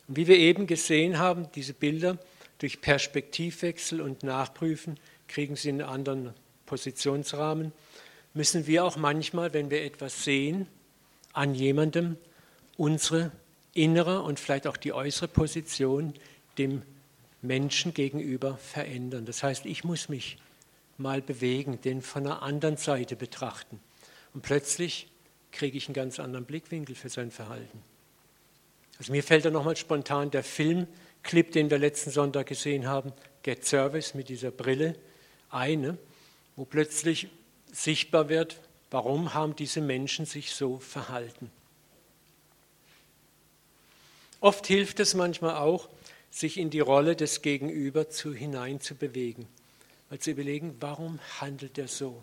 [0.08, 2.18] Und wie wir eben gesehen haben, diese Bilder
[2.58, 4.98] durch Perspektivwechsel und Nachprüfen
[5.28, 6.34] kriegen sie einen anderen
[6.66, 7.72] Positionsrahmen,
[8.34, 10.66] müssen wir auch manchmal, wenn wir etwas sehen,
[11.32, 12.16] an jemandem
[12.76, 13.32] unsere
[13.76, 16.14] innere und vielleicht auch die äußere Position
[16.58, 16.82] dem
[17.42, 19.24] Menschen gegenüber verändern.
[19.24, 20.38] Das heißt, ich muss mich
[20.98, 23.80] mal bewegen, den von einer anderen Seite betrachten.
[24.34, 25.08] Und plötzlich
[25.52, 27.82] kriege ich einen ganz anderen Blickwinkel für sein Verhalten.
[28.98, 33.12] Also mir fällt da nochmal spontan der Filmclip, den wir letzten Sonntag gesehen haben,
[33.42, 34.96] Get Service mit dieser Brille
[35.50, 35.98] ein, ne,
[36.56, 37.28] wo plötzlich
[37.72, 38.60] sichtbar wird,
[38.90, 41.50] warum haben diese Menschen sich so verhalten.
[44.40, 45.88] Oft hilft es manchmal auch,
[46.30, 49.46] sich in die Rolle des Gegenüber zu, hineinzubewegen,
[50.10, 52.22] mal zu überlegen, warum handelt er so?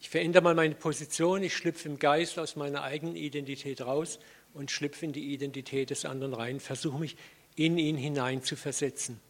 [0.00, 4.18] Ich verändere mal meine Position, ich schlüpfe im Geist aus meiner eigenen Identität raus
[4.54, 7.16] und schlüpfe in die Identität des anderen rein, versuche mich
[7.56, 9.20] in ihn hinein zu versetzen.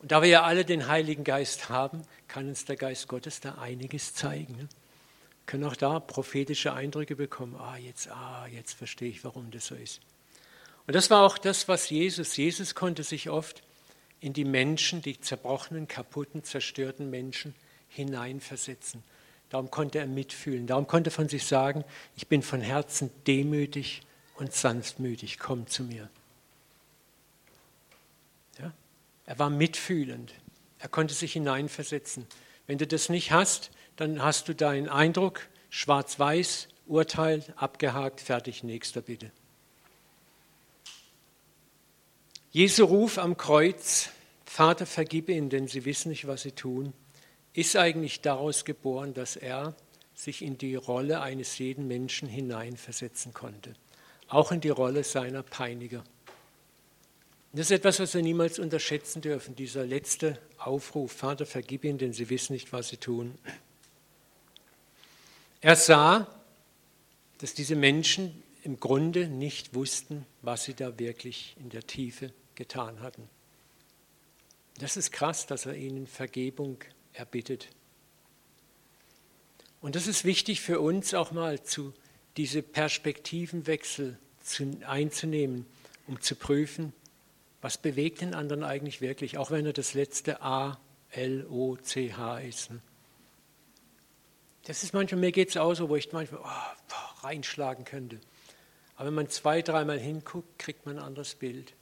[0.00, 3.56] Und da wir ja alle den Heiligen Geist haben, kann uns der Geist Gottes da
[3.56, 4.68] einiges zeigen.
[5.48, 5.52] Ne?
[5.52, 7.56] können auch da prophetische Eindrücke bekommen.
[7.56, 10.00] Ah, jetzt, ah, jetzt verstehe ich, warum das so ist.
[10.86, 13.62] Und das war auch das, was Jesus, Jesus konnte sich oft
[14.20, 17.54] in die Menschen, die zerbrochenen, kaputten, zerstörten Menschen
[17.88, 19.02] hineinversetzen.
[19.50, 20.66] Darum konnte er mitfühlen.
[20.66, 21.84] Darum konnte er von sich sagen,
[22.16, 24.02] ich bin von Herzen demütig
[24.36, 26.10] und sanftmütig, komm zu mir.
[28.58, 28.72] Ja?
[29.26, 30.34] Er war mitfühlend.
[30.78, 32.26] Er konnte sich hineinversetzen.
[32.66, 39.02] Wenn du das nicht hast, dann hast du deinen Eindruck, schwarz-weiß, Urteil, abgehakt, fertig, nächster
[39.02, 39.30] bitte.
[42.52, 44.10] Jesu Ruf am Kreuz,
[44.44, 46.92] Vater, vergib ihnen, denn sie wissen nicht, was sie tun,
[47.52, 49.74] ist eigentlich daraus geboren, dass er
[50.14, 53.74] sich in die Rolle eines jeden Menschen hineinversetzen konnte,
[54.28, 56.04] auch in die Rolle seiner Peiniger.
[57.52, 62.12] Das ist etwas, was wir niemals unterschätzen dürfen, dieser letzte Aufruf, Vater, vergib ihnen, denn
[62.12, 63.36] sie wissen nicht, was sie tun.
[65.60, 66.26] Er sah,
[67.38, 73.00] dass diese Menschen im Grunde nicht wussten, was sie da wirklich in der Tiefe getan
[73.00, 73.28] hatten.
[74.78, 76.78] Das ist krass, dass er ihnen Vergebung
[77.12, 77.68] erbittet.
[79.80, 81.94] Und das ist wichtig für uns auch mal, zu,
[82.36, 85.66] diese Perspektivenwechsel zu, einzunehmen,
[86.06, 86.92] um zu prüfen,
[87.60, 92.12] was bewegt den anderen eigentlich wirklich, auch wenn er das letzte A, L, O, C,
[92.12, 92.70] H ist.
[92.70, 92.80] Ne?
[94.68, 98.20] Das ist manchmal, mir geht es auch so, wo ich manchmal oh, reinschlagen könnte.
[98.96, 101.72] Aber wenn man zwei, dreimal hinguckt, kriegt man ein anderes Bild.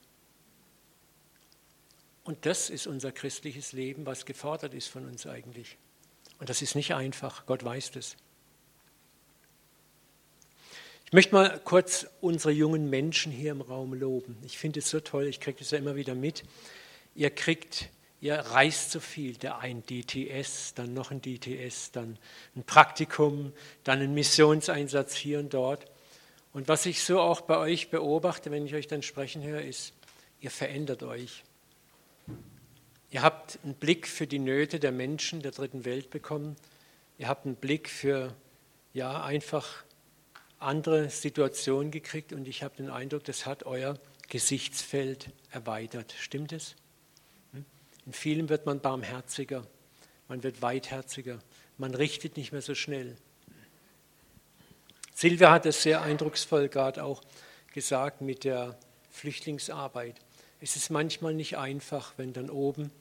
[2.22, 5.78] Und das ist unser christliches Leben, was gefordert ist von uns eigentlich.
[6.38, 8.16] Und das ist nicht einfach, Gott weiß das.
[11.06, 14.36] Ich möchte mal kurz unsere jungen Menschen hier im Raum loben.
[14.44, 16.44] Ich finde es so toll, ich kriege das ja immer wieder mit.
[17.16, 22.18] Ihr kriegt ihr reist so viel, der ein DTS, dann noch ein DTS, dann
[22.54, 23.52] ein Praktikum,
[23.84, 25.86] dann ein Missionseinsatz hier und dort.
[26.52, 29.92] Und was ich so auch bei euch beobachte, wenn ich euch dann sprechen höre, ist,
[30.40, 31.44] ihr verändert euch.
[33.10, 36.56] Ihr habt einen Blick für die Nöte der Menschen der dritten Welt bekommen.
[37.18, 38.34] Ihr habt einen Blick für
[38.92, 39.84] ja einfach
[40.58, 43.98] andere Situationen gekriegt und ich habe den Eindruck, das hat euer
[44.28, 46.14] Gesichtsfeld erweitert.
[46.18, 46.74] Stimmt es?
[48.06, 49.66] In vielen wird man barmherziger,
[50.28, 51.40] man wird weitherziger,
[51.76, 53.16] man richtet nicht mehr so schnell.
[55.12, 57.22] Silvia hat es sehr eindrucksvoll gerade auch
[57.72, 58.78] gesagt mit der
[59.10, 60.20] Flüchtlingsarbeit.
[60.60, 62.92] Es ist manchmal nicht einfach, wenn dann oben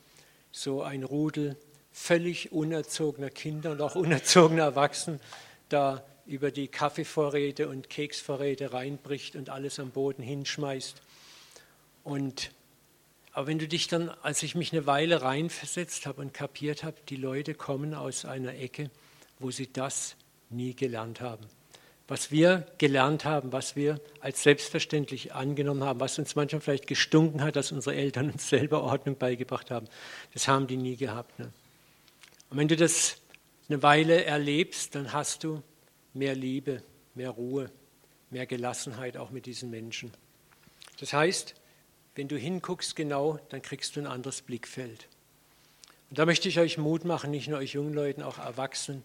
[0.51, 1.55] so ein Rudel
[1.91, 5.19] völlig unerzogener Kinder und auch unerzogener Erwachsenen
[5.69, 11.01] da über die Kaffeevorräte und Keksvorräte reinbricht und alles am Boden hinschmeißt.
[12.03, 12.51] Und
[13.36, 16.95] aber wenn du dich dann, als ich mich eine Weile reinversetzt habe und kapiert habe,
[17.10, 18.89] die Leute kommen aus einer Ecke,
[19.39, 20.15] wo sie das
[20.50, 21.45] nie gelernt haben.
[22.08, 27.43] Was wir gelernt haben, was wir als selbstverständlich angenommen haben, was uns manchmal vielleicht gestunken
[27.43, 29.88] hat, dass unsere Eltern uns selber Ordnung beigebracht haben,
[30.34, 31.38] das haben die nie gehabt.
[31.38, 31.52] Ne?
[32.50, 33.17] Und wenn du das
[33.67, 35.62] eine Weile erlebst, dann hast du
[36.13, 36.82] mehr Liebe,
[37.15, 37.69] mehr Ruhe,
[38.30, 40.13] mehr Gelassenheit auch mit diesen Menschen.
[41.02, 41.54] Das heißt,
[42.15, 45.08] wenn du hinguckst genau, dann kriegst du ein anderes Blickfeld.
[46.10, 49.04] Und da möchte ich euch Mut machen, nicht nur euch jungen Leuten, auch Erwachsenen.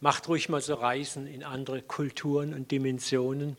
[0.00, 3.56] Macht ruhig mal so Reisen in andere Kulturen und Dimensionen.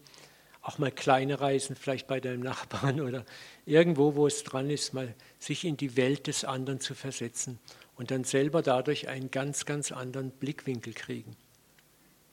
[0.61, 3.25] Auch mal kleine Reisen, vielleicht bei deinem Nachbarn oder
[3.65, 7.59] irgendwo, wo es dran ist, mal sich in die Welt des anderen zu versetzen
[7.95, 11.35] und dann selber dadurch einen ganz, ganz anderen Blickwinkel kriegen.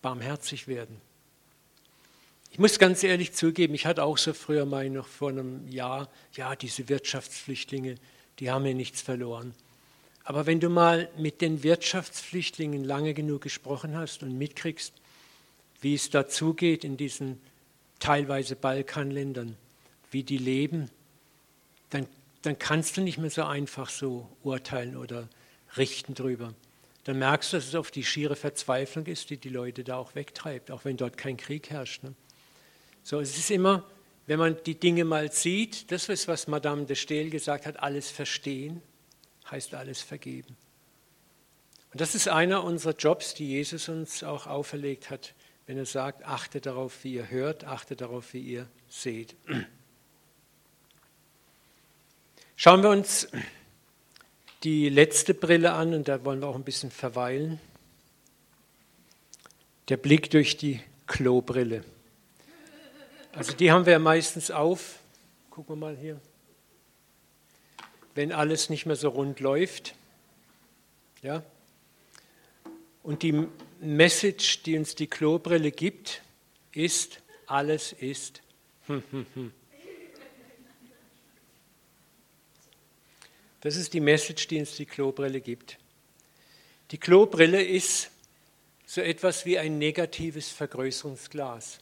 [0.02, 1.00] Barmherzig werden.
[2.54, 6.08] Ich muss ganz ehrlich zugeben, ich hatte auch so früher mal noch vor einem Jahr,
[6.34, 7.96] ja, diese Wirtschaftsflüchtlinge,
[8.38, 9.56] die haben ja nichts verloren.
[10.22, 14.92] Aber wenn du mal mit den Wirtschaftsflüchtlingen lange genug gesprochen hast und mitkriegst,
[15.80, 17.40] wie es dazugeht in diesen
[17.98, 19.56] teilweise Balkanländern,
[20.12, 20.92] wie die leben,
[21.90, 22.06] dann,
[22.42, 25.28] dann kannst du nicht mehr so einfach so urteilen oder
[25.76, 26.54] richten drüber.
[27.02, 30.14] Dann merkst du, dass es auf die schiere Verzweiflung ist, die die Leute da auch
[30.14, 32.04] wegtreibt, auch wenn dort kein Krieg herrscht.
[32.04, 32.14] Ne?
[33.04, 33.84] So, es ist immer,
[34.26, 38.10] wenn man die Dinge mal sieht, das ist, was Madame de Stael gesagt hat, alles
[38.10, 38.80] verstehen,
[39.50, 40.56] heißt alles vergeben.
[41.92, 45.34] Und das ist einer unserer Jobs, die Jesus uns auch auferlegt hat,
[45.66, 49.36] wenn er sagt, achte darauf, wie ihr hört, achte darauf, wie ihr seht.
[52.56, 53.28] Schauen wir uns
[54.62, 57.60] die letzte Brille an und da wollen wir auch ein bisschen verweilen.
[59.90, 61.84] Der Blick durch die Klobrille.
[63.36, 65.00] Also die haben wir meistens auf.
[65.50, 66.20] Gucken wir mal hier.
[68.14, 69.94] Wenn alles nicht mehr so rund läuft.
[71.20, 71.42] Ja.
[73.02, 73.48] Und die
[73.80, 76.22] Message, die uns die Klobrille gibt,
[76.72, 78.40] ist, alles ist.
[83.60, 85.78] Das ist die Message, die uns die Klobrille gibt.
[86.90, 88.10] Die Klobrille ist
[88.84, 91.80] so etwas wie ein negatives Vergrößerungsglas.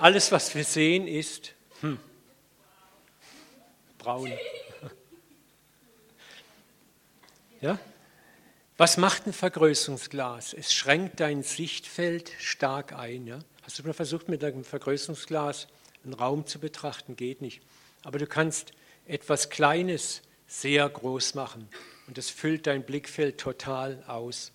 [0.00, 1.98] Alles, was wir sehen, ist hm,
[3.98, 4.32] braun.
[7.60, 7.78] Ja?
[8.78, 10.54] Was macht ein Vergrößerungsglas?
[10.54, 13.26] Es schränkt dein Sichtfeld stark ein.
[13.26, 13.40] Ja?
[13.60, 15.68] Hast du mal versucht, mit einem Vergrößerungsglas
[16.02, 17.16] einen Raum zu betrachten?
[17.16, 17.60] Geht nicht.
[18.02, 18.72] Aber du kannst
[19.06, 21.68] etwas Kleines sehr groß machen
[22.06, 24.52] und das füllt dein Blickfeld total aus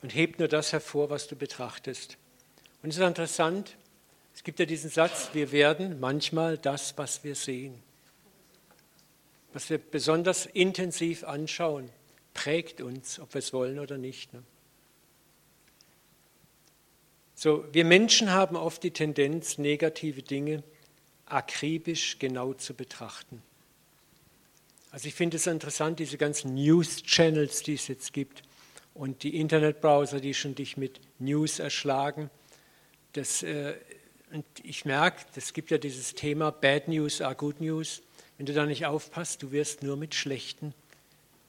[0.00, 2.16] und hebt nur das hervor, was du betrachtest.
[2.82, 3.76] Und es ist interessant,
[4.34, 7.82] es gibt ja diesen Satz, wir werden manchmal das, was wir sehen.
[9.52, 11.90] Was wir besonders intensiv anschauen,
[12.34, 14.32] prägt uns, ob wir es wollen oder nicht.
[14.32, 14.42] Ne?
[17.34, 20.62] So, wir Menschen haben oft die Tendenz, negative Dinge
[21.26, 23.42] akribisch genau zu betrachten.
[24.90, 28.42] Also ich finde es interessant, diese ganzen News-Channels, die es jetzt gibt
[28.92, 32.28] und die Internetbrowser, die schon dich mit News erschlagen.
[33.12, 33.74] Das, äh,
[34.32, 38.02] und ich merke, es gibt ja dieses Thema Bad News are Good News.
[38.36, 40.72] Wenn du da nicht aufpasst, du wirst nur mit schlechten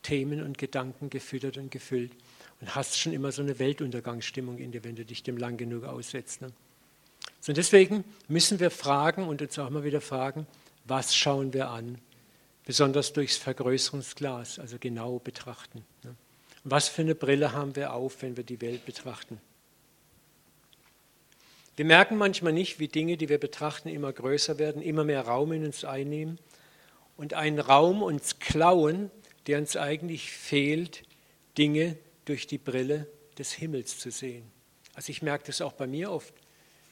[0.03, 2.11] Themen und Gedanken gefüttert und gefüllt
[2.59, 5.83] und hast schon immer so eine Weltuntergangsstimmung in dir, wenn du dich dem lang genug
[5.83, 6.41] aussetzt.
[6.41, 6.51] Ne?
[7.39, 10.47] So, und deswegen müssen wir fragen und uns auch immer wieder fragen,
[10.85, 11.99] was schauen wir an?
[12.65, 15.83] Besonders durchs Vergrößerungsglas, also genau betrachten.
[16.03, 16.15] Ne?
[16.63, 19.39] Was für eine Brille haben wir auf, wenn wir die Welt betrachten?
[21.75, 25.53] Wir merken manchmal nicht, wie Dinge, die wir betrachten, immer größer werden, immer mehr Raum
[25.53, 26.37] in uns einnehmen
[27.15, 29.09] und einen Raum uns klauen,
[29.47, 31.03] der uns eigentlich fehlt,
[31.57, 33.07] Dinge durch die Brille
[33.37, 34.43] des Himmels zu sehen.
[34.93, 36.33] Also ich merke das auch bei mir oft.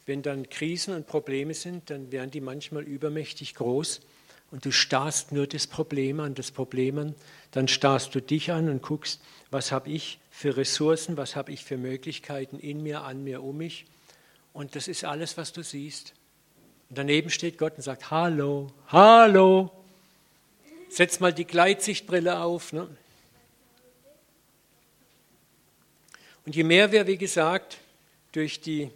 [0.05, 4.01] Wenn dann Krisen und Probleme sind, dann werden die manchmal übermächtig groß
[4.51, 7.15] und du starrst nur das Problem an, das Problem an,
[7.51, 11.63] dann starrst du dich an und guckst, was habe ich für Ressourcen, was habe ich
[11.63, 13.85] für Möglichkeiten in mir, an mir, um mich.
[14.53, 16.13] Und das ist alles, was du siehst.
[16.89, 19.71] Und daneben steht Gott und sagt, hallo, hallo,
[20.89, 22.73] setz mal die Gleitsichtbrille auf.
[22.73, 22.87] Ne?
[26.45, 27.77] Und je mehr wir, wie gesagt,
[28.31, 28.91] durch die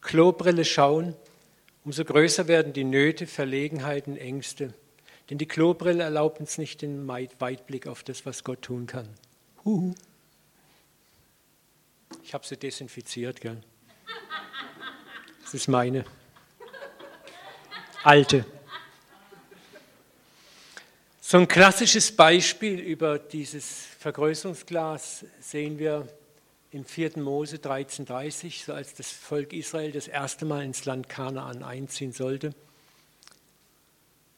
[0.00, 1.14] Klobrille schauen,
[1.84, 4.74] umso größer werden die Nöte, Verlegenheiten, Ängste.
[5.30, 9.08] Denn die Klobrille erlaubt uns nicht den Weitblick auf das, was Gott tun kann.
[9.64, 9.94] Huhu.
[12.22, 13.62] Ich habe sie desinfiziert, gell?
[15.48, 16.04] Das ist meine.
[18.02, 18.44] Alte.
[21.22, 26.06] So ein klassisches Beispiel über dieses Vergrößerungsglas sehen wir
[26.70, 27.18] im 4.
[27.20, 32.54] Mose 13,30, so als das Volk Israel das erste Mal ins Land Kanaan einziehen sollte.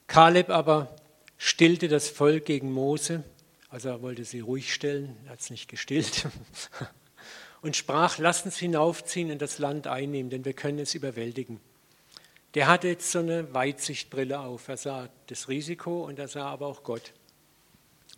[0.07, 0.95] Kaleb aber
[1.39, 3.25] stillte das Volk gegen Mose,
[3.69, 6.29] also er wollte sie ruhig stellen, er hat es nicht gestillt,
[7.63, 11.61] und sprach, lasst uns hinaufziehen und das Land einnehmen, denn wir können es überwältigen.
[12.55, 16.67] Der hatte jetzt so eine Weitsichtbrille auf, er sah das Risiko und er sah aber
[16.67, 17.13] auch Gott.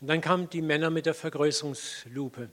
[0.00, 2.48] Und dann kamen die Männer mit der Vergrößerungslupe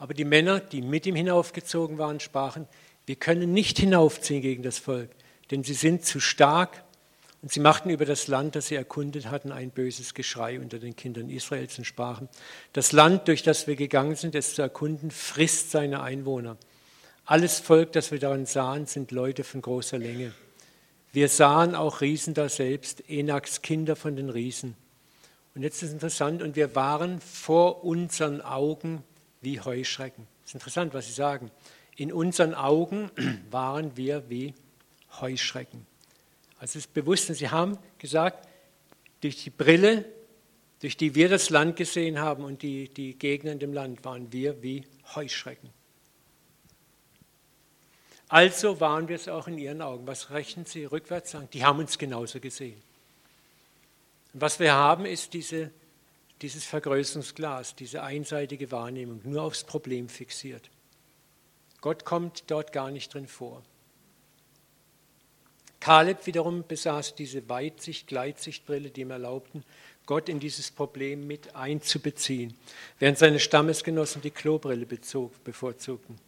[0.00, 2.66] aber die Männer, die mit ihm hinaufgezogen waren, sprachen,
[3.04, 5.10] wir können nicht hinaufziehen gegen das Volk,
[5.50, 6.82] denn sie sind zu stark
[7.42, 10.94] Und sie machten über das Land, das sie erkundet hatten, ein böses Geschrei unter den
[10.94, 12.28] Kindern Israels und sprachen,
[12.74, 16.58] das Land, durch das wir gegangen sind, es zu erkunden, frisst seine Einwohner.
[17.24, 20.34] Alles Volk, das wir darin sahen, sind Leute von großer Länge.
[21.12, 24.76] Wir sahen auch Riesen da selbst, Enaks Kinder von den Riesen.
[25.54, 29.02] Und jetzt ist es interessant, und wir waren vor unseren Augen
[29.40, 30.26] wie Heuschrecken.
[30.44, 31.50] Es ist interessant, was Sie sagen.
[31.96, 33.10] In unseren Augen
[33.50, 34.54] waren wir wie
[35.20, 35.86] Heuschrecken.
[36.60, 38.46] Also es ist bewusst, und Sie haben gesagt,
[39.22, 40.04] durch die Brille,
[40.80, 44.30] durch die wir das Land gesehen haben und die, die Gegner in dem Land, waren
[44.30, 45.70] wir wie Heuschrecken.
[48.28, 50.06] Also waren wir es auch in ihren Augen.
[50.06, 51.48] Was rechnen Sie rückwärts sagen?
[51.52, 52.80] Die haben uns genauso gesehen.
[54.34, 55.70] Und was wir haben, ist diese,
[56.42, 60.70] dieses Vergrößerungsglas, diese einseitige Wahrnehmung, nur aufs Problem fixiert.
[61.80, 63.62] Gott kommt dort gar nicht drin vor.
[65.80, 69.64] Kaleb wiederum besaß diese Weitsicht-Gleitsichtbrille, die ihm erlaubten,
[70.06, 72.54] Gott in dieses Problem mit einzubeziehen,
[72.98, 76.18] während seine Stammesgenossen die Klobrille bezog, bevorzugten.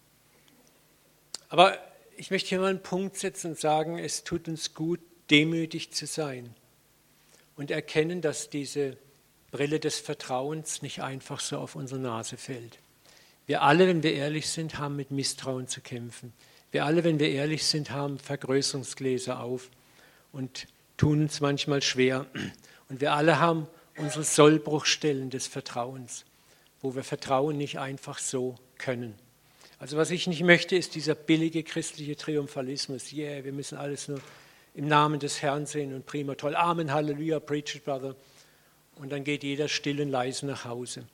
[1.48, 1.76] Aber
[2.16, 6.06] ich möchte hier mal einen Punkt setzen und sagen, es tut uns gut, demütig zu
[6.06, 6.54] sein
[7.56, 8.96] und erkennen, dass diese
[9.50, 12.78] Brille des Vertrauens nicht einfach so auf unsere Nase fällt.
[13.46, 16.32] Wir alle, wenn wir ehrlich sind, haben mit Misstrauen zu kämpfen.
[16.72, 19.68] Wir alle, wenn wir ehrlich sind, haben Vergrößerungsgläser auf
[20.32, 22.26] und tun uns manchmal schwer.
[22.88, 23.66] Und wir alle haben
[23.98, 26.24] unsere Sollbruchstellen des Vertrauens,
[26.80, 29.14] wo wir Vertrauen nicht einfach so können.
[29.78, 33.12] Also was ich nicht möchte, ist dieser billige christliche Triumphalismus.
[33.12, 34.20] Yeah, wir müssen alles nur
[34.74, 36.56] im Namen des Herrn sehen und prima toll.
[36.56, 38.16] Amen, Halleluja, preach it, brother.
[38.96, 41.04] Und dann geht jeder still und leise nach Hause.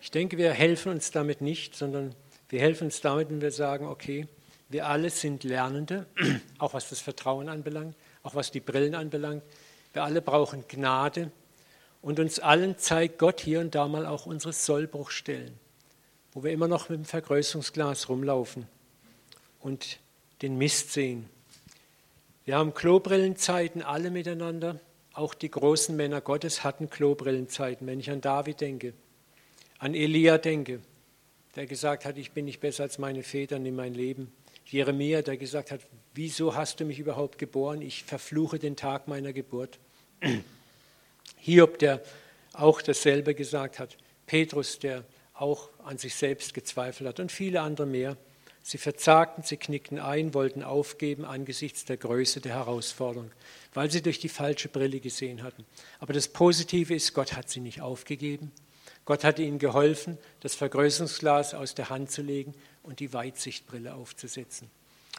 [0.00, 2.14] Ich denke, wir helfen uns damit nicht, sondern
[2.48, 4.28] wir helfen uns damit, wenn wir sagen, okay,
[4.72, 6.06] wir alle sind Lernende,
[6.58, 9.42] auch was das Vertrauen anbelangt, auch was die Brillen anbelangt.
[9.92, 11.30] Wir alle brauchen Gnade
[12.00, 15.58] und uns allen zeigt Gott hier und da mal auch unsere Sollbruchstellen
[16.32, 18.66] wo wir immer noch mit dem Vergrößerungsglas rumlaufen
[19.60, 19.98] und
[20.40, 21.28] den Mist sehen.
[22.44, 24.80] Wir haben Klobrillenzeiten alle miteinander.
[25.12, 27.86] Auch die großen Männer Gottes hatten Klobrillenzeiten.
[27.86, 28.94] Wenn ich an David denke,
[29.78, 30.80] an Elia denke,
[31.54, 34.32] der gesagt hat, ich bin nicht besser als meine Väter in mein Leben.
[34.66, 35.80] Jeremia, der gesagt hat,
[36.14, 37.82] wieso hast du mich überhaupt geboren?
[37.82, 39.78] Ich verfluche den Tag meiner Geburt.
[41.36, 42.02] Hiob, der
[42.52, 43.96] auch dasselbe gesagt hat.
[44.26, 48.16] Petrus, der auch an sich selbst gezweifelt hat und viele andere mehr.
[48.62, 53.32] Sie verzagten, sie knickten ein, wollten aufgeben angesichts der Größe der Herausforderung,
[53.74, 55.64] weil sie durch die falsche Brille gesehen hatten.
[55.98, 58.52] Aber das Positive ist, Gott hat sie nicht aufgegeben.
[59.04, 64.70] Gott hat ihnen geholfen, das Vergrößerungsglas aus der Hand zu legen und die Weitsichtbrille aufzusetzen.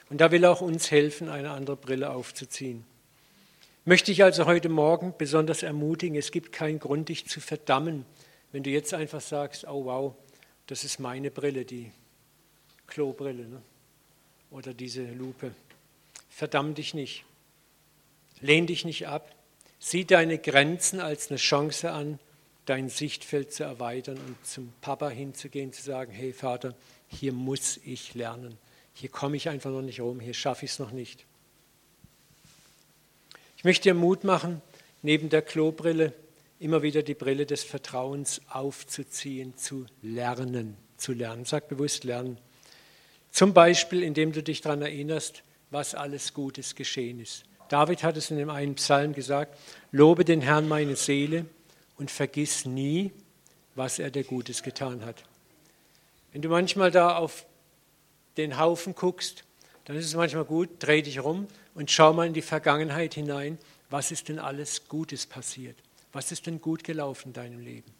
[0.09, 2.85] Und da will auch uns helfen, eine andere Brille aufzuziehen.
[3.85, 8.05] Möchte ich also heute Morgen besonders ermutigen, es gibt keinen Grund, dich zu verdammen,
[8.51, 10.15] wenn du jetzt einfach sagst, oh wow,
[10.67, 11.91] das ist meine Brille, die
[12.87, 13.61] Klobrille ne?
[14.51, 15.53] oder diese Lupe,
[16.29, 17.25] verdamm dich nicht,
[18.39, 19.35] lehn dich nicht ab,
[19.79, 22.19] sieh deine Grenzen als eine Chance an,
[22.65, 26.73] dein Sichtfeld zu erweitern und zum Papa hinzugehen, zu sagen, hey Vater,
[27.19, 28.57] hier muss ich lernen,
[28.93, 31.25] hier komme ich einfach noch nicht rum, hier schaffe ich es noch nicht.
[33.57, 34.61] Ich möchte dir Mut machen,
[35.01, 36.13] neben der Klobrille
[36.59, 41.45] immer wieder die Brille des Vertrauens aufzuziehen, zu lernen, zu lernen.
[41.45, 42.37] Sag bewusst lernen.
[43.31, 47.45] Zum Beispiel, indem du dich daran erinnerst, was alles Gutes geschehen ist.
[47.67, 49.57] David hat es in dem einen Psalm gesagt,
[49.91, 51.45] lobe den Herrn meine Seele
[51.97, 53.11] und vergiss nie,
[53.75, 55.23] was er dir Gutes getan hat.
[56.33, 57.45] Wenn du manchmal da auf
[58.37, 59.43] den Haufen guckst,
[59.85, 63.59] dann ist es manchmal gut, dreh dich rum und schau mal in die Vergangenheit hinein,
[63.91, 65.77] was ist denn alles Gutes passiert.
[66.11, 67.91] Was ist denn gut gelaufen in deinem Leben?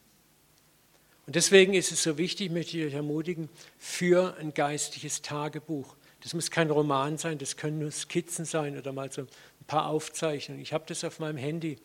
[1.28, 5.96] Und deswegen ist es so wichtig, möchte ich euch ermutigen, für ein geistliches Tagebuch.
[6.22, 9.28] Das muss kein Roman sein, das können nur Skizzen sein oder mal so ein
[9.68, 10.62] paar Aufzeichnungen.
[10.62, 11.78] Ich habe das auf meinem Handy.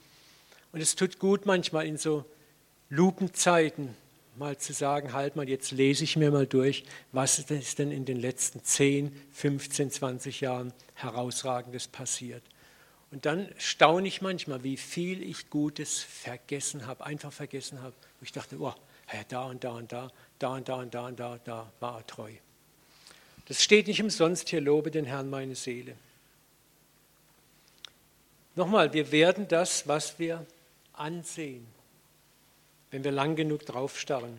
[0.72, 2.24] Und es tut gut manchmal in so
[2.88, 3.94] Lupenzeiten
[4.38, 8.04] mal zu sagen, halt mal, jetzt lese ich mir mal durch, was ist denn in
[8.04, 12.42] den letzten 10, 15, 20 Jahren herausragendes passiert.
[13.10, 17.94] Und dann staune ich manchmal, wie viel ich Gutes vergessen habe, einfach vergessen habe.
[18.20, 18.74] Wo ich dachte, oh,
[19.28, 22.06] da und da und da, da und da und da und da, da war er
[22.06, 22.32] treu.
[23.46, 25.96] Das steht nicht umsonst hier, lobe den Herrn meine Seele.
[28.56, 30.44] Nochmal, wir werden das, was wir
[30.92, 31.66] ansehen,
[32.90, 34.38] wenn wir lang genug draufstarren.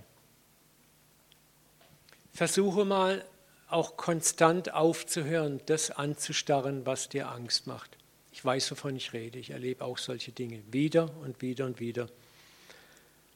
[2.33, 3.25] Versuche mal
[3.69, 7.97] auch konstant aufzuhören, das anzustarren, was dir Angst macht.
[8.31, 9.37] Ich weiß, wovon ich rede.
[9.37, 12.07] Ich erlebe auch solche Dinge wieder und wieder und wieder.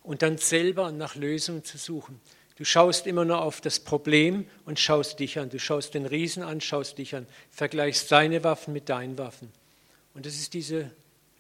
[0.02, 2.20] Und dann selber nach Lösungen zu suchen.
[2.56, 5.50] Du schaust immer nur auf das Problem und schaust dich an.
[5.50, 9.52] Du schaust den Riesen an, schaust dich an, vergleichst seine Waffen mit deinen Waffen.
[10.14, 10.92] Und das ist diese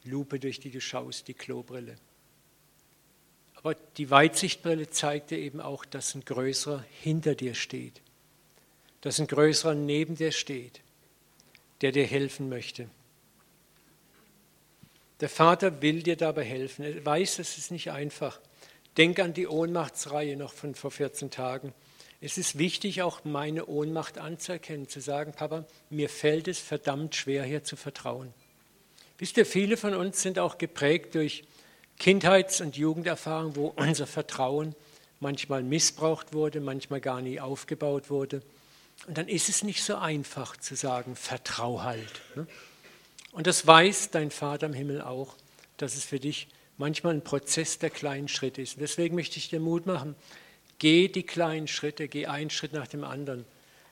[0.03, 1.95] Lupe, durch die du schaust, die Klobrille.
[3.63, 8.01] Aber die Weitsichtbrille zeigt dir eben auch, dass ein größerer hinter dir steht,
[9.01, 10.81] dass ein größerer neben dir steht,
[11.81, 12.89] der dir helfen möchte.
[15.21, 16.83] Der Vater will dir dabei helfen.
[16.83, 18.41] Er weiß, es ist nicht einfach.
[18.97, 21.73] Denk an die Ohnmachtsreihe noch von vor 14 Tagen.
[22.19, 27.43] Es ist wichtig, auch meine Ohnmacht anzuerkennen, zu sagen, Papa, mir fällt es verdammt schwer,
[27.43, 28.33] hier zu vertrauen.
[29.17, 31.43] Wisst ihr, viele von uns sind auch geprägt durch
[31.99, 34.75] Kindheits- und Jugenderfahrungen, wo unser Vertrauen
[35.19, 38.41] manchmal missbraucht wurde, manchmal gar nie aufgebaut wurde.
[39.07, 42.21] Und dann ist es nicht so einfach zu sagen, vertrau halt.
[42.35, 42.47] Ne?
[43.31, 45.35] Und das weiß dein Vater im Himmel auch,
[45.77, 48.75] dass es für dich manchmal ein Prozess der kleinen Schritte ist.
[48.75, 50.15] Und deswegen möchte ich dir Mut machen,
[50.79, 53.45] geh die kleinen Schritte, geh einen Schritt nach dem anderen.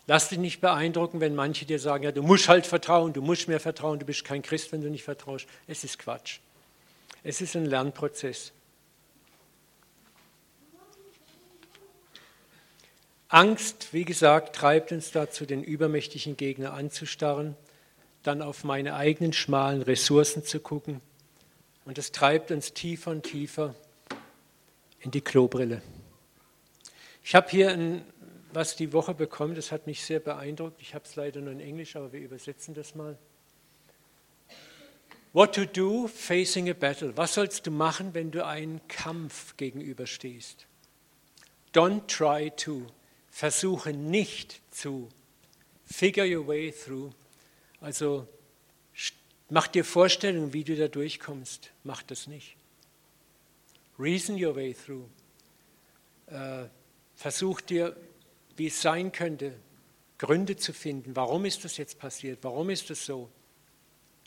[0.07, 3.47] Lass dich nicht beeindrucken, wenn manche dir sagen, ja, du musst halt vertrauen, du musst
[3.47, 5.47] mir vertrauen, du bist kein Christ, wenn du nicht vertraust.
[5.67, 6.39] Es ist Quatsch.
[7.23, 8.51] Es ist ein Lernprozess.
[13.29, 17.55] Angst, wie gesagt, treibt uns dazu, den übermächtigen Gegner anzustarren,
[18.23, 20.99] dann auf meine eigenen schmalen Ressourcen zu gucken
[21.85, 23.73] und es treibt uns tiefer und tiefer
[24.99, 25.81] in die Klobrille.
[27.23, 28.03] Ich habe hier ein,
[28.51, 30.81] was die Woche bekommen, das hat mich sehr beeindruckt.
[30.81, 33.17] Ich habe es leider nur in Englisch, aber wir übersetzen das mal.
[35.33, 37.15] What to do facing a battle.
[37.15, 40.67] Was sollst du machen, wenn du einen Kampf gegenüberstehst?
[41.73, 42.85] Don't try to.
[43.29, 45.07] Versuche nicht zu.
[45.85, 47.11] Figure your way through.
[47.79, 48.27] Also
[49.53, 51.71] Mach dir Vorstellungen, wie du da durchkommst.
[51.83, 52.55] Mach das nicht.
[53.99, 55.09] Reason your way through.
[56.27, 56.69] Äh,
[57.15, 57.97] versuch dir,
[58.55, 59.53] wie es sein könnte,
[60.17, 61.17] Gründe zu finden.
[61.17, 62.39] Warum ist das jetzt passiert?
[62.43, 63.29] Warum ist das so?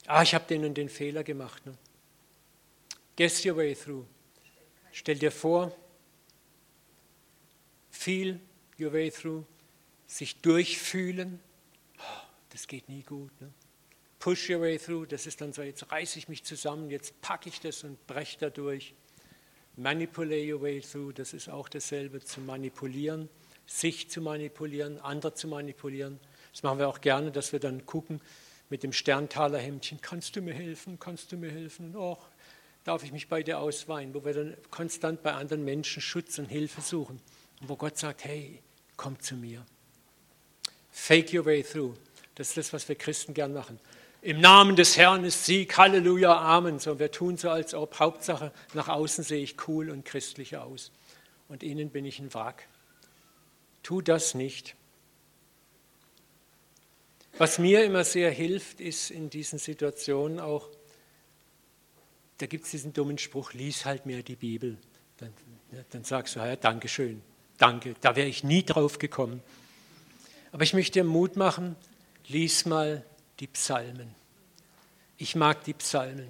[0.06, 1.64] Ah, ich habe den und den Fehler gemacht.
[1.64, 1.76] Ne?
[3.16, 4.04] Guess your way through.
[4.92, 5.74] Stell dir vor,
[7.90, 8.38] feel
[8.78, 9.44] your way through,
[10.06, 11.40] sich durchfühlen.
[11.98, 13.32] Oh, das geht nie gut.
[13.40, 13.52] Ne?
[14.18, 17.48] Push your way through, das ist dann so, jetzt reiße ich mich zusammen, jetzt packe
[17.48, 18.94] ich das und breche da durch.
[19.76, 23.28] Manipulate your way through, das ist auch dasselbe, zu manipulieren,
[23.66, 26.20] sich zu manipulieren, andere zu manipulieren.
[26.52, 28.20] Das machen wir auch gerne, dass wir dann gucken
[28.74, 31.94] mit dem Sterntalerhemdchen, kannst du mir helfen, kannst du mir helfen?
[31.94, 32.18] Und oh,
[32.82, 36.46] darf ich mich bei dir ausweinen, wo wir dann konstant bei anderen Menschen Schutz und
[36.46, 37.20] Hilfe suchen.
[37.60, 38.58] Und wo Gott sagt, hey,
[38.96, 39.64] komm zu mir.
[40.90, 41.94] Fake your way through.
[42.34, 43.78] Das ist das, was wir Christen gern machen.
[44.22, 46.80] Im Namen des Herrn ist Sieg, Halleluja, Amen.
[46.80, 50.90] So, wir tun so, als ob Hauptsache nach außen sehe ich cool und christlich aus.
[51.46, 52.66] Und innen bin ich ein Wrack.
[53.84, 54.74] Tu das nicht.
[57.36, 60.68] Was mir immer sehr hilft, ist in diesen Situationen auch,
[62.38, 64.78] da gibt es diesen dummen Spruch, lies halt mir die Bibel.
[65.16, 65.32] Dann,
[65.90, 67.22] dann sagst du, ja, Dankeschön,
[67.58, 69.42] danke, da wäre ich nie drauf gekommen.
[70.52, 71.74] Aber ich möchte dir Mut machen,
[72.28, 73.04] lies mal
[73.40, 74.14] die Psalmen.
[75.18, 76.28] Ich mag die Psalmen,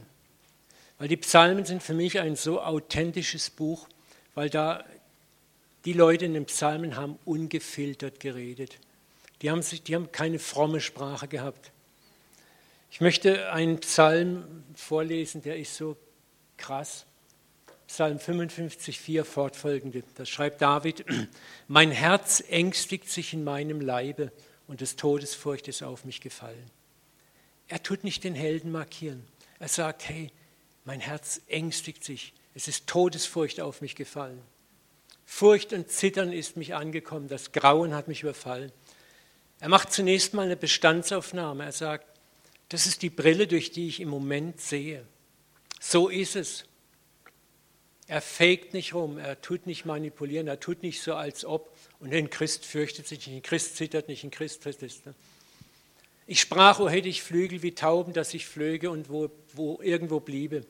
[0.99, 3.89] weil die Psalmen sind für mich ein so authentisches Buch,
[4.35, 4.85] weil da
[5.85, 8.79] die Leute in den Psalmen haben ungefiltert geredet.
[9.43, 11.73] Die haben, sich, die haben keine fromme Sprache gehabt.
[12.91, 15.97] Ich möchte einen Psalm vorlesen, der ist so
[16.57, 17.07] krass.
[17.89, 20.03] Psalm 55, 4 fortfolgende.
[20.15, 21.05] Da schreibt David,
[21.69, 24.33] mein Herz ängstigt sich in meinem Leibe
[24.67, 26.71] und des Todesfurcht ist auf mich gefallen.
[27.69, 29.25] Er tut nicht den Helden markieren.
[29.59, 30.31] Er sagt, hey,
[30.85, 32.33] mein Herz ängstigt sich.
[32.55, 34.41] Es ist Todesfurcht auf mich gefallen.
[35.25, 37.29] Furcht und Zittern ist mich angekommen.
[37.29, 38.73] Das Grauen hat mich überfallen.
[39.65, 41.65] Er macht zunächst mal eine Bestandsaufnahme.
[41.65, 42.07] Er sagt,
[42.69, 45.07] das ist die Brille, durch die ich im Moment sehe.
[45.81, 46.67] So ist es.
[48.07, 51.75] Er faked nicht rum, er tut nicht manipulieren, er tut nicht so, als ob.
[51.99, 55.07] Und ein Christ fürchtet sich nicht, ein Christ zittert nicht, ein Christ ist.
[55.07, 55.15] Ne?
[56.27, 60.21] Ich sprach, o hätte ich Flügel wie Tauben, dass ich flöge und wo, wo irgendwo
[60.21, 60.67] bliebe.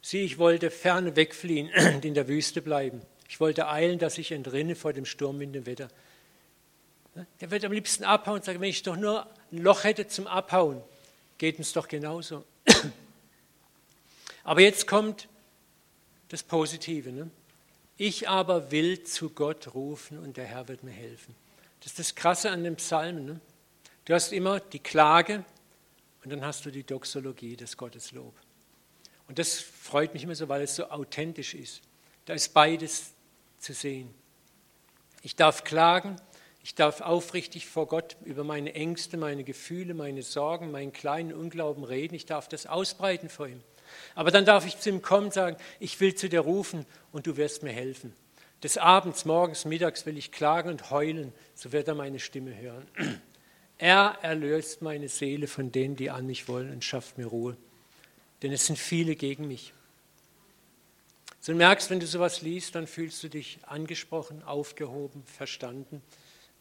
[0.00, 3.02] Sieh, ich wollte ferne wegfliehen und in der Wüste bleiben.
[3.28, 5.88] Ich wollte eilen, dass ich entrinne vor dem Sturm in dem Wetter.
[7.40, 10.26] Der wird am liebsten abhauen und sagen, wenn ich doch nur ein Loch hätte zum
[10.26, 10.82] Abhauen,
[11.38, 12.44] geht uns doch genauso.
[14.44, 15.28] Aber jetzt kommt
[16.28, 17.10] das Positive.
[17.10, 17.30] Ne?
[17.96, 21.34] Ich aber will zu Gott rufen und der Herr wird mir helfen.
[21.80, 23.24] Das ist das Krasse an dem Psalmen.
[23.24, 23.40] Ne?
[24.04, 25.44] Du hast immer die Klage und
[26.28, 28.34] und dann hast du die Doxologie, das Gotteslob.
[29.28, 31.80] Und das freut mich immer so, weil es so authentisch ist.
[32.26, 33.12] Da ist beides
[33.58, 34.12] zu sehen.
[35.22, 36.16] Ich darf klagen,
[36.68, 41.82] ich darf aufrichtig vor Gott über meine Ängste, meine Gefühle, meine Sorgen, meinen kleinen Unglauben
[41.82, 42.14] reden.
[42.14, 43.62] Ich darf das ausbreiten vor ihm.
[44.14, 47.26] Aber dann darf ich zu ihm kommen und sagen, ich will zu dir rufen und
[47.26, 48.14] du wirst mir helfen.
[48.62, 52.86] Des Abends, morgens, mittags will ich klagen und heulen, so wird er meine Stimme hören.
[53.78, 57.56] Er erlöst meine Seele von denen, die an mich wollen und schafft mir Ruhe.
[58.42, 59.72] Denn es sind viele gegen mich.
[61.40, 66.02] So du merkst, wenn du sowas liest, dann fühlst du dich angesprochen, aufgehoben, verstanden.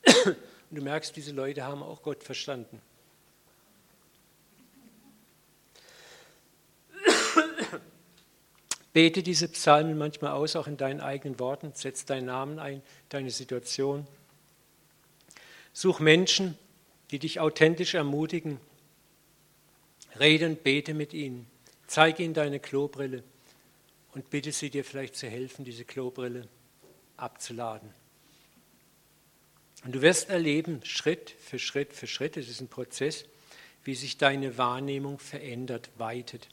[0.05, 0.35] Und
[0.71, 2.81] du merkst, diese Leute haben auch Gott verstanden.
[8.93, 11.71] Bete diese Psalmen manchmal aus, auch in deinen eigenen Worten.
[11.75, 14.07] Setz deinen Namen ein, deine Situation.
[15.71, 16.57] Such Menschen,
[17.11, 18.59] die dich authentisch ermutigen.
[20.19, 21.45] Rede und bete mit ihnen.
[21.85, 23.23] Zeige ihnen deine Klobrille
[24.15, 26.47] und bitte sie dir vielleicht zu helfen, diese Klobrille
[27.17, 27.93] abzuladen.
[29.83, 33.25] Und du wirst erleben, Schritt für Schritt für Schritt, es ist ein Prozess,
[33.83, 36.49] wie sich deine Wahrnehmung verändert, weitet,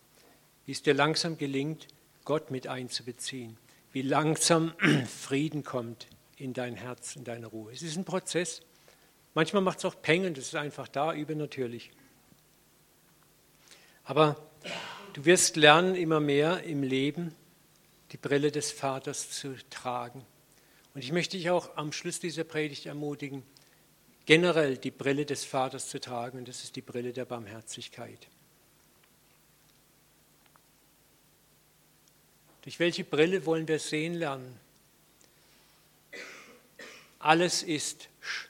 [0.67, 1.89] wie es dir langsam gelingt,
[2.25, 3.57] Gott mit einzubeziehen,
[3.93, 4.73] wie langsam
[5.07, 6.07] Frieden kommt
[6.37, 7.73] in dein Herz, in deine Ruhe.
[7.73, 8.63] Es ist ein Prozess.
[9.35, 11.91] Manchmal macht es auch Peng und es ist einfach da, übernatürlich.
[14.05, 14.37] Aber
[15.15, 17.35] du wirst lernen, immer mehr im Leben
[18.13, 20.25] die Brille des Vaters zu tragen
[20.95, 23.43] und ich möchte dich auch am Schluss dieser Predigt ermutigen,
[24.27, 28.29] generell die Brille des Vaters zu tragen, und das ist die Brille der Barmherzigkeit.
[32.63, 34.59] Durch welche Brille wollen wir sehen lernen?
[37.19, 38.49] Alles ist Sch.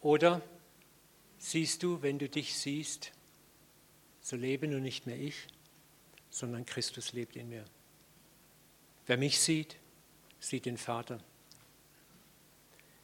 [0.00, 0.42] Oder
[1.38, 3.12] siehst du, wenn du dich siehst,
[4.20, 5.34] so lebe nun nicht mehr ich,
[6.30, 7.64] sondern Christus lebt in mir.
[9.06, 9.76] Wer mich sieht,
[10.40, 11.18] sieht den Vater.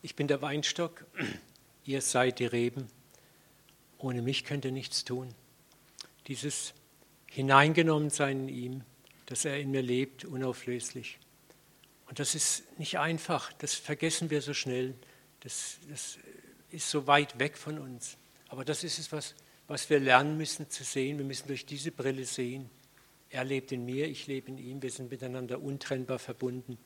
[0.02, 1.06] Ich bin der Weinstock,
[1.84, 2.88] ihr seid die Reben.
[3.98, 5.34] Ohne mich könnt ihr nichts tun.
[6.26, 6.74] Dieses
[7.30, 8.82] Hineingenommensein in ihm,
[9.26, 11.18] dass er in mir lebt, unauflöslich.
[12.08, 14.94] Und das ist nicht einfach, das vergessen wir so schnell,
[15.40, 16.18] das, das
[16.70, 18.16] ist so weit weg von uns.
[18.48, 19.34] Aber das ist es, was,
[19.66, 21.18] was wir lernen müssen zu sehen.
[21.18, 22.68] Wir müssen durch diese Brille sehen.
[23.30, 26.78] Er lebt in mir, ich lebe in ihm, wir sind miteinander untrennbar verbunden.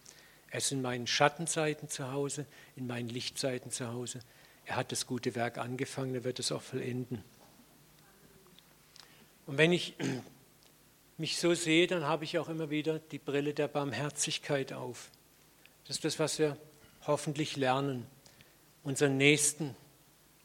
[0.50, 2.46] Er ist in meinen Schattenseiten zu Hause,
[2.76, 4.20] in meinen Lichtseiten zu Hause.
[4.64, 7.22] Er hat das gute Werk angefangen, er wird es auch vollenden.
[9.46, 9.94] Und wenn ich
[11.18, 15.10] mich so sehe, dann habe ich auch immer wieder die Brille der Barmherzigkeit auf.
[15.86, 16.56] Das ist das, was wir
[17.06, 18.06] hoffentlich lernen,
[18.82, 19.74] unseren Nächsten,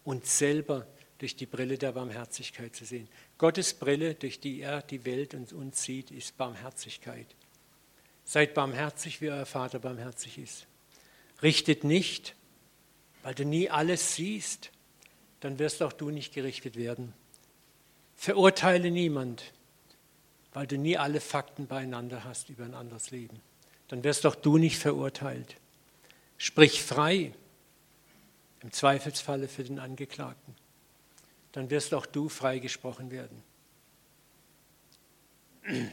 [0.04, 0.88] uns selber
[1.18, 3.08] durch die Brille der Barmherzigkeit zu sehen.
[3.38, 7.28] Gottes Brille, durch die er die Welt und uns sieht, ist Barmherzigkeit.
[8.26, 10.68] Seid barmherzig, wie euer Vater barmherzig ist.
[11.42, 12.36] Richtet nicht,
[13.22, 14.72] weil du nie alles siehst,
[15.40, 17.14] dann wirst auch du nicht gerichtet werden.
[18.16, 19.52] Verurteile niemand,
[20.54, 23.42] weil du nie alle Fakten beieinander hast über ein anderes Leben.
[23.90, 25.58] Dann wirst auch du nicht verurteilt.
[26.38, 27.34] Sprich frei,
[28.62, 30.56] im Zweifelsfalle für den Angeklagten.
[31.52, 33.44] Dann wirst auch du freigesprochen werden.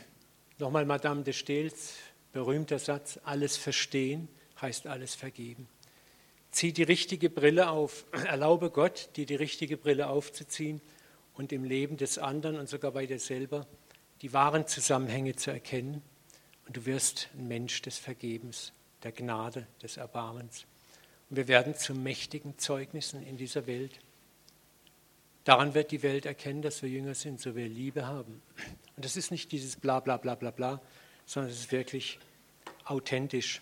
[0.59, 1.95] Nochmal Madame de Stels,
[2.33, 4.29] Berühmter Satz, alles verstehen
[4.61, 5.69] heißt alles vergeben.
[6.51, 10.81] Zieh die richtige Brille auf, erlaube Gott, dir die richtige Brille aufzuziehen
[11.35, 13.67] und im Leben des anderen und sogar bei dir selber
[14.23, 16.03] die wahren Zusammenhänge zu erkennen.
[16.67, 18.73] Und du wirst ein Mensch des Vergebens,
[19.03, 20.67] der Gnade, des Erbarmens.
[21.31, 23.99] Und wir werden zu mächtigen Zeugnissen in dieser Welt.
[25.45, 28.43] Daran wird die Welt erkennen, dass wir Jünger sind, so wir Liebe haben.
[28.97, 30.81] Und das ist nicht dieses bla bla bla bla bla,
[31.27, 32.19] sondern es ist wirklich
[32.85, 33.61] authentisch.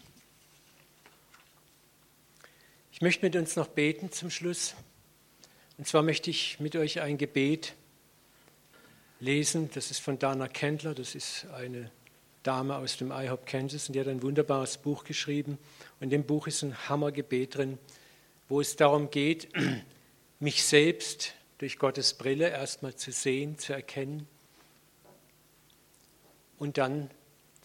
[2.93, 4.75] Ich möchte mit uns noch beten zum Schluss.
[5.77, 7.75] Und zwar möchte ich mit euch ein Gebet
[9.21, 9.71] lesen.
[9.75, 10.95] Das ist von Dana Kendler.
[10.95, 11.91] Das ist eine
[12.43, 15.59] Dame aus dem IHOP Kansas und die hat ein wunderbares Buch geschrieben.
[16.01, 17.79] Und in dem Buch ist ein Hammergebet drin,
[18.49, 19.49] wo es darum geht,
[20.41, 24.27] mich selbst durch Gottes Brille erstmal zu sehen, zu erkennen
[26.59, 27.11] und dann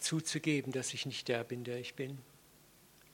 [0.04, 2.18] zuzugeben, dass ich nicht der bin, der ich bin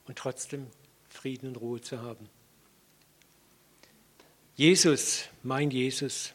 [0.05, 0.67] und trotzdem
[1.09, 2.29] Frieden und Ruhe zu haben.
[4.55, 6.33] Jesus, mein Jesus,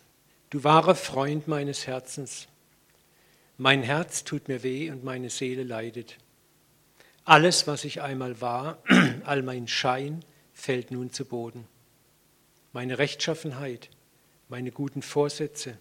[0.51, 2.49] du wahrer Freund meines Herzens,
[3.59, 6.19] mein Herz tut mir weh und meine Seele leidet.
[7.25, 8.83] Alles, was ich einmal war,
[9.25, 11.67] all mein Schein, fällt nun zu Boden.
[12.73, 13.91] Meine Rechtschaffenheit,
[14.49, 15.79] meine guten Vorsätze,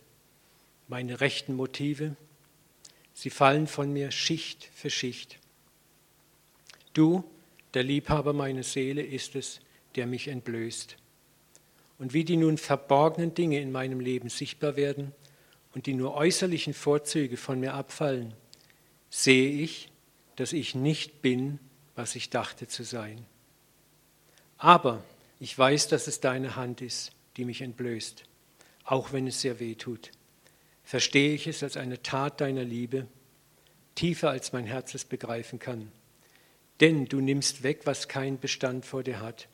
[0.88, 2.16] meine rechten Motive.
[3.16, 5.40] Sie fallen von mir Schicht für Schicht.
[6.94, 7.24] Du,
[7.74, 9.62] der Liebhaber meiner Seele, ist es,
[9.96, 10.98] der mich entblößt.
[11.98, 15.14] Und wie die nun verborgenen Dinge in meinem Leben sichtbar werden
[15.74, 18.34] und die nur äußerlichen Vorzüge von mir abfallen,
[19.10, 19.90] sehe ich,
[20.36, 21.60] dass ich nicht bin,
[21.96, 23.26] was ich dachte zu sein.
[24.58, 25.02] Aber
[25.40, 28.26] ich weiß, dass es deine Hand ist, die mich entblößt,
[28.84, 30.12] auch wenn es sehr weh tut.
[30.86, 33.08] Verstehe ich es als eine Tat deiner Liebe,
[33.96, 35.92] tiefer als mein Herz es begreifen kann.
[36.80, 39.48] Denn du nimmst weg, was keinen Bestand vor dir hat.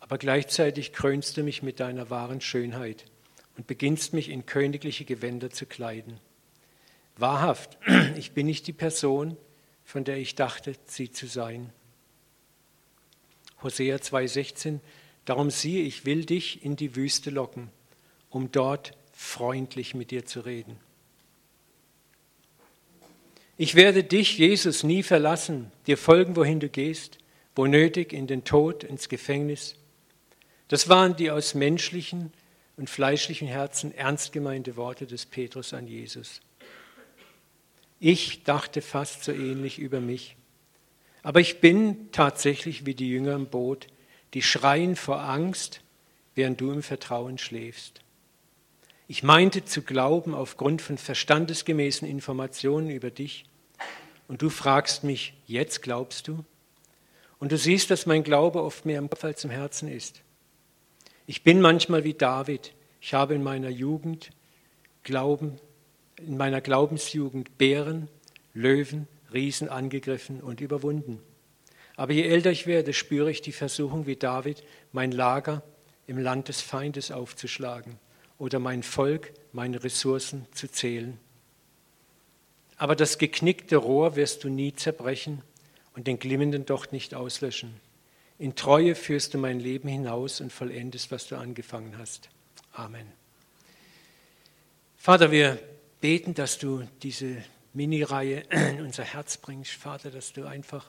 [0.00, 3.06] Aber gleichzeitig krönst du mich mit deiner wahren Schönheit
[3.56, 6.20] und beginnst mich in königliche Gewänder zu kleiden.
[7.16, 7.78] Wahrhaft,
[8.16, 9.36] ich bin nicht die Person,
[9.84, 11.72] von der ich dachte, sie zu sein.
[13.62, 14.80] Hosea 2,16
[15.24, 17.70] Darum siehe, ich will dich in die Wüste locken,
[18.30, 20.76] um dort freundlich mit dir zu reden.
[23.56, 27.18] Ich werde dich, Jesus, nie verlassen, dir folgen, wohin du gehst,
[27.56, 29.74] wo nötig, in den Tod, ins Gefängnis.
[30.68, 32.32] Das waren die aus menschlichen
[32.76, 36.40] und fleischlichen Herzen ernst gemeinte Worte des Petrus an Jesus.
[37.98, 40.36] Ich dachte fast so ähnlich über mich.
[41.24, 43.88] Aber ich bin tatsächlich wie die Jünger im Boot,
[44.34, 45.80] die schreien vor Angst,
[46.36, 48.00] während du im Vertrauen schläfst.
[49.10, 53.46] Ich meinte zu glauben aufgrund von verstandesgemäßen Informationen über dich
[54.28, 56.44] und du fragst mich, jetzt glaubst du?
[57.38, 60.20] Und du siehst, dass mein Glaube oft mehr im Kopf als im Herzen ist.
[61.26, 62.74] Ich bin manchmal wie David.
[63.00, 64.28] Ich habe in meiner Jugend
[65.04, 65.58] Glauben,
[66.18, 68.08] in meiner Glaubensjugend Bären,
[68.52, 71.22] Löwen, Riesen angegriffen und überwunden.
[71.96, 75.62] Aber je älter ich werde, spüre ich die Versuchung wie David, mein Lager
[76.06, 77.98] im Land des Feindes aufzuschlagen
[78.38, 81.18] oder mein Volk, meine Ressourcen zu zählen.
[82.76, 85.42] Aber das geknickte Rohr wirst du nie zerbrechen
[85.94, 87.74] und den glimmenden Docht nicht auslöschen.
[88.38, 92.30] In Treue führst du mein Leben hinaus und vollendest, was du angefangen hast.
[92.72, 93.06] Amen.
[94.96, 95.58] Vater, wir
[96.00, 99.72] beten, dass du diese Mini-Reihe in unser Herz bringst.
[99.72, 100.88] Vater, dass du einfach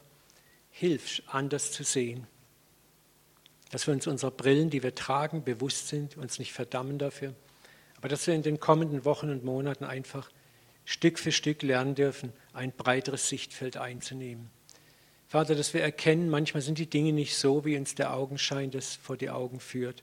[0.69, 2.27] hilfst, anders zu sehen.
[3.71, 7.33] Dass wir uns unserer Brillen, die wir tragen, bewusst sind, uns nicht verdammen dafür.
[7.97, 10.29] Aber dass wir in den kommenden Wochen und Monaten einfach
[10.85, 14.49] Stück für Stück lernen dürfen, ein breiteres Sichtfeld einzunehmen.
[15.27, 18.95] Vater, dass wir erkennen, manchmal sind die Dinge nicht so, wie uns der Augenschein das
[18.95, 20.01] vor die Augen führt.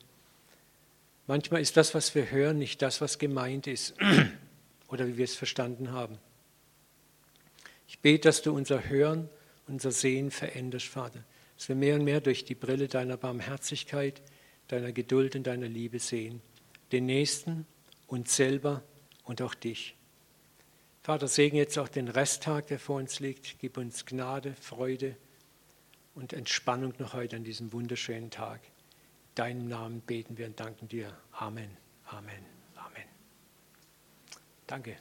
[1.26, 3.94] Manchmal ist das, was wir hören, nicht das, was gemeint ist
[4.88, 6.18] oder wie wir es verstanden haben.
[7.88, 9.28] Ich bete, dass du unser Hören
[9.68, 11.24] unser Sehen veränderst, Vater.
[11.56, 14.22] Dass wir mehr und mehr durch die Brille deiner Barmherzigkeit,
[14.68, 16.42] deiner Geduld und deiner Liebe sehen.
[16.92, 17.66] Den Nächsten,
[18.06, 18.82] uns selber
[19.24, 19.96] und auch dich.
[21.02, 23.58] Vater, segne jetzt auch den Resttag, der vor uns liegt.
[23.60, 25.16] Gib uns Gnade, Freude
[26.14, 28.60] und Entspannung noch heute an diesem wunderschönen Tag.
[29.36, 31.16] Deinen Namen beten wir und danken dir.
[31.32, 31.76] Amen.
[32.06, 32.44] Amen.
[32.74, 33.04] Amen.
[34.66, 34.96] Danke.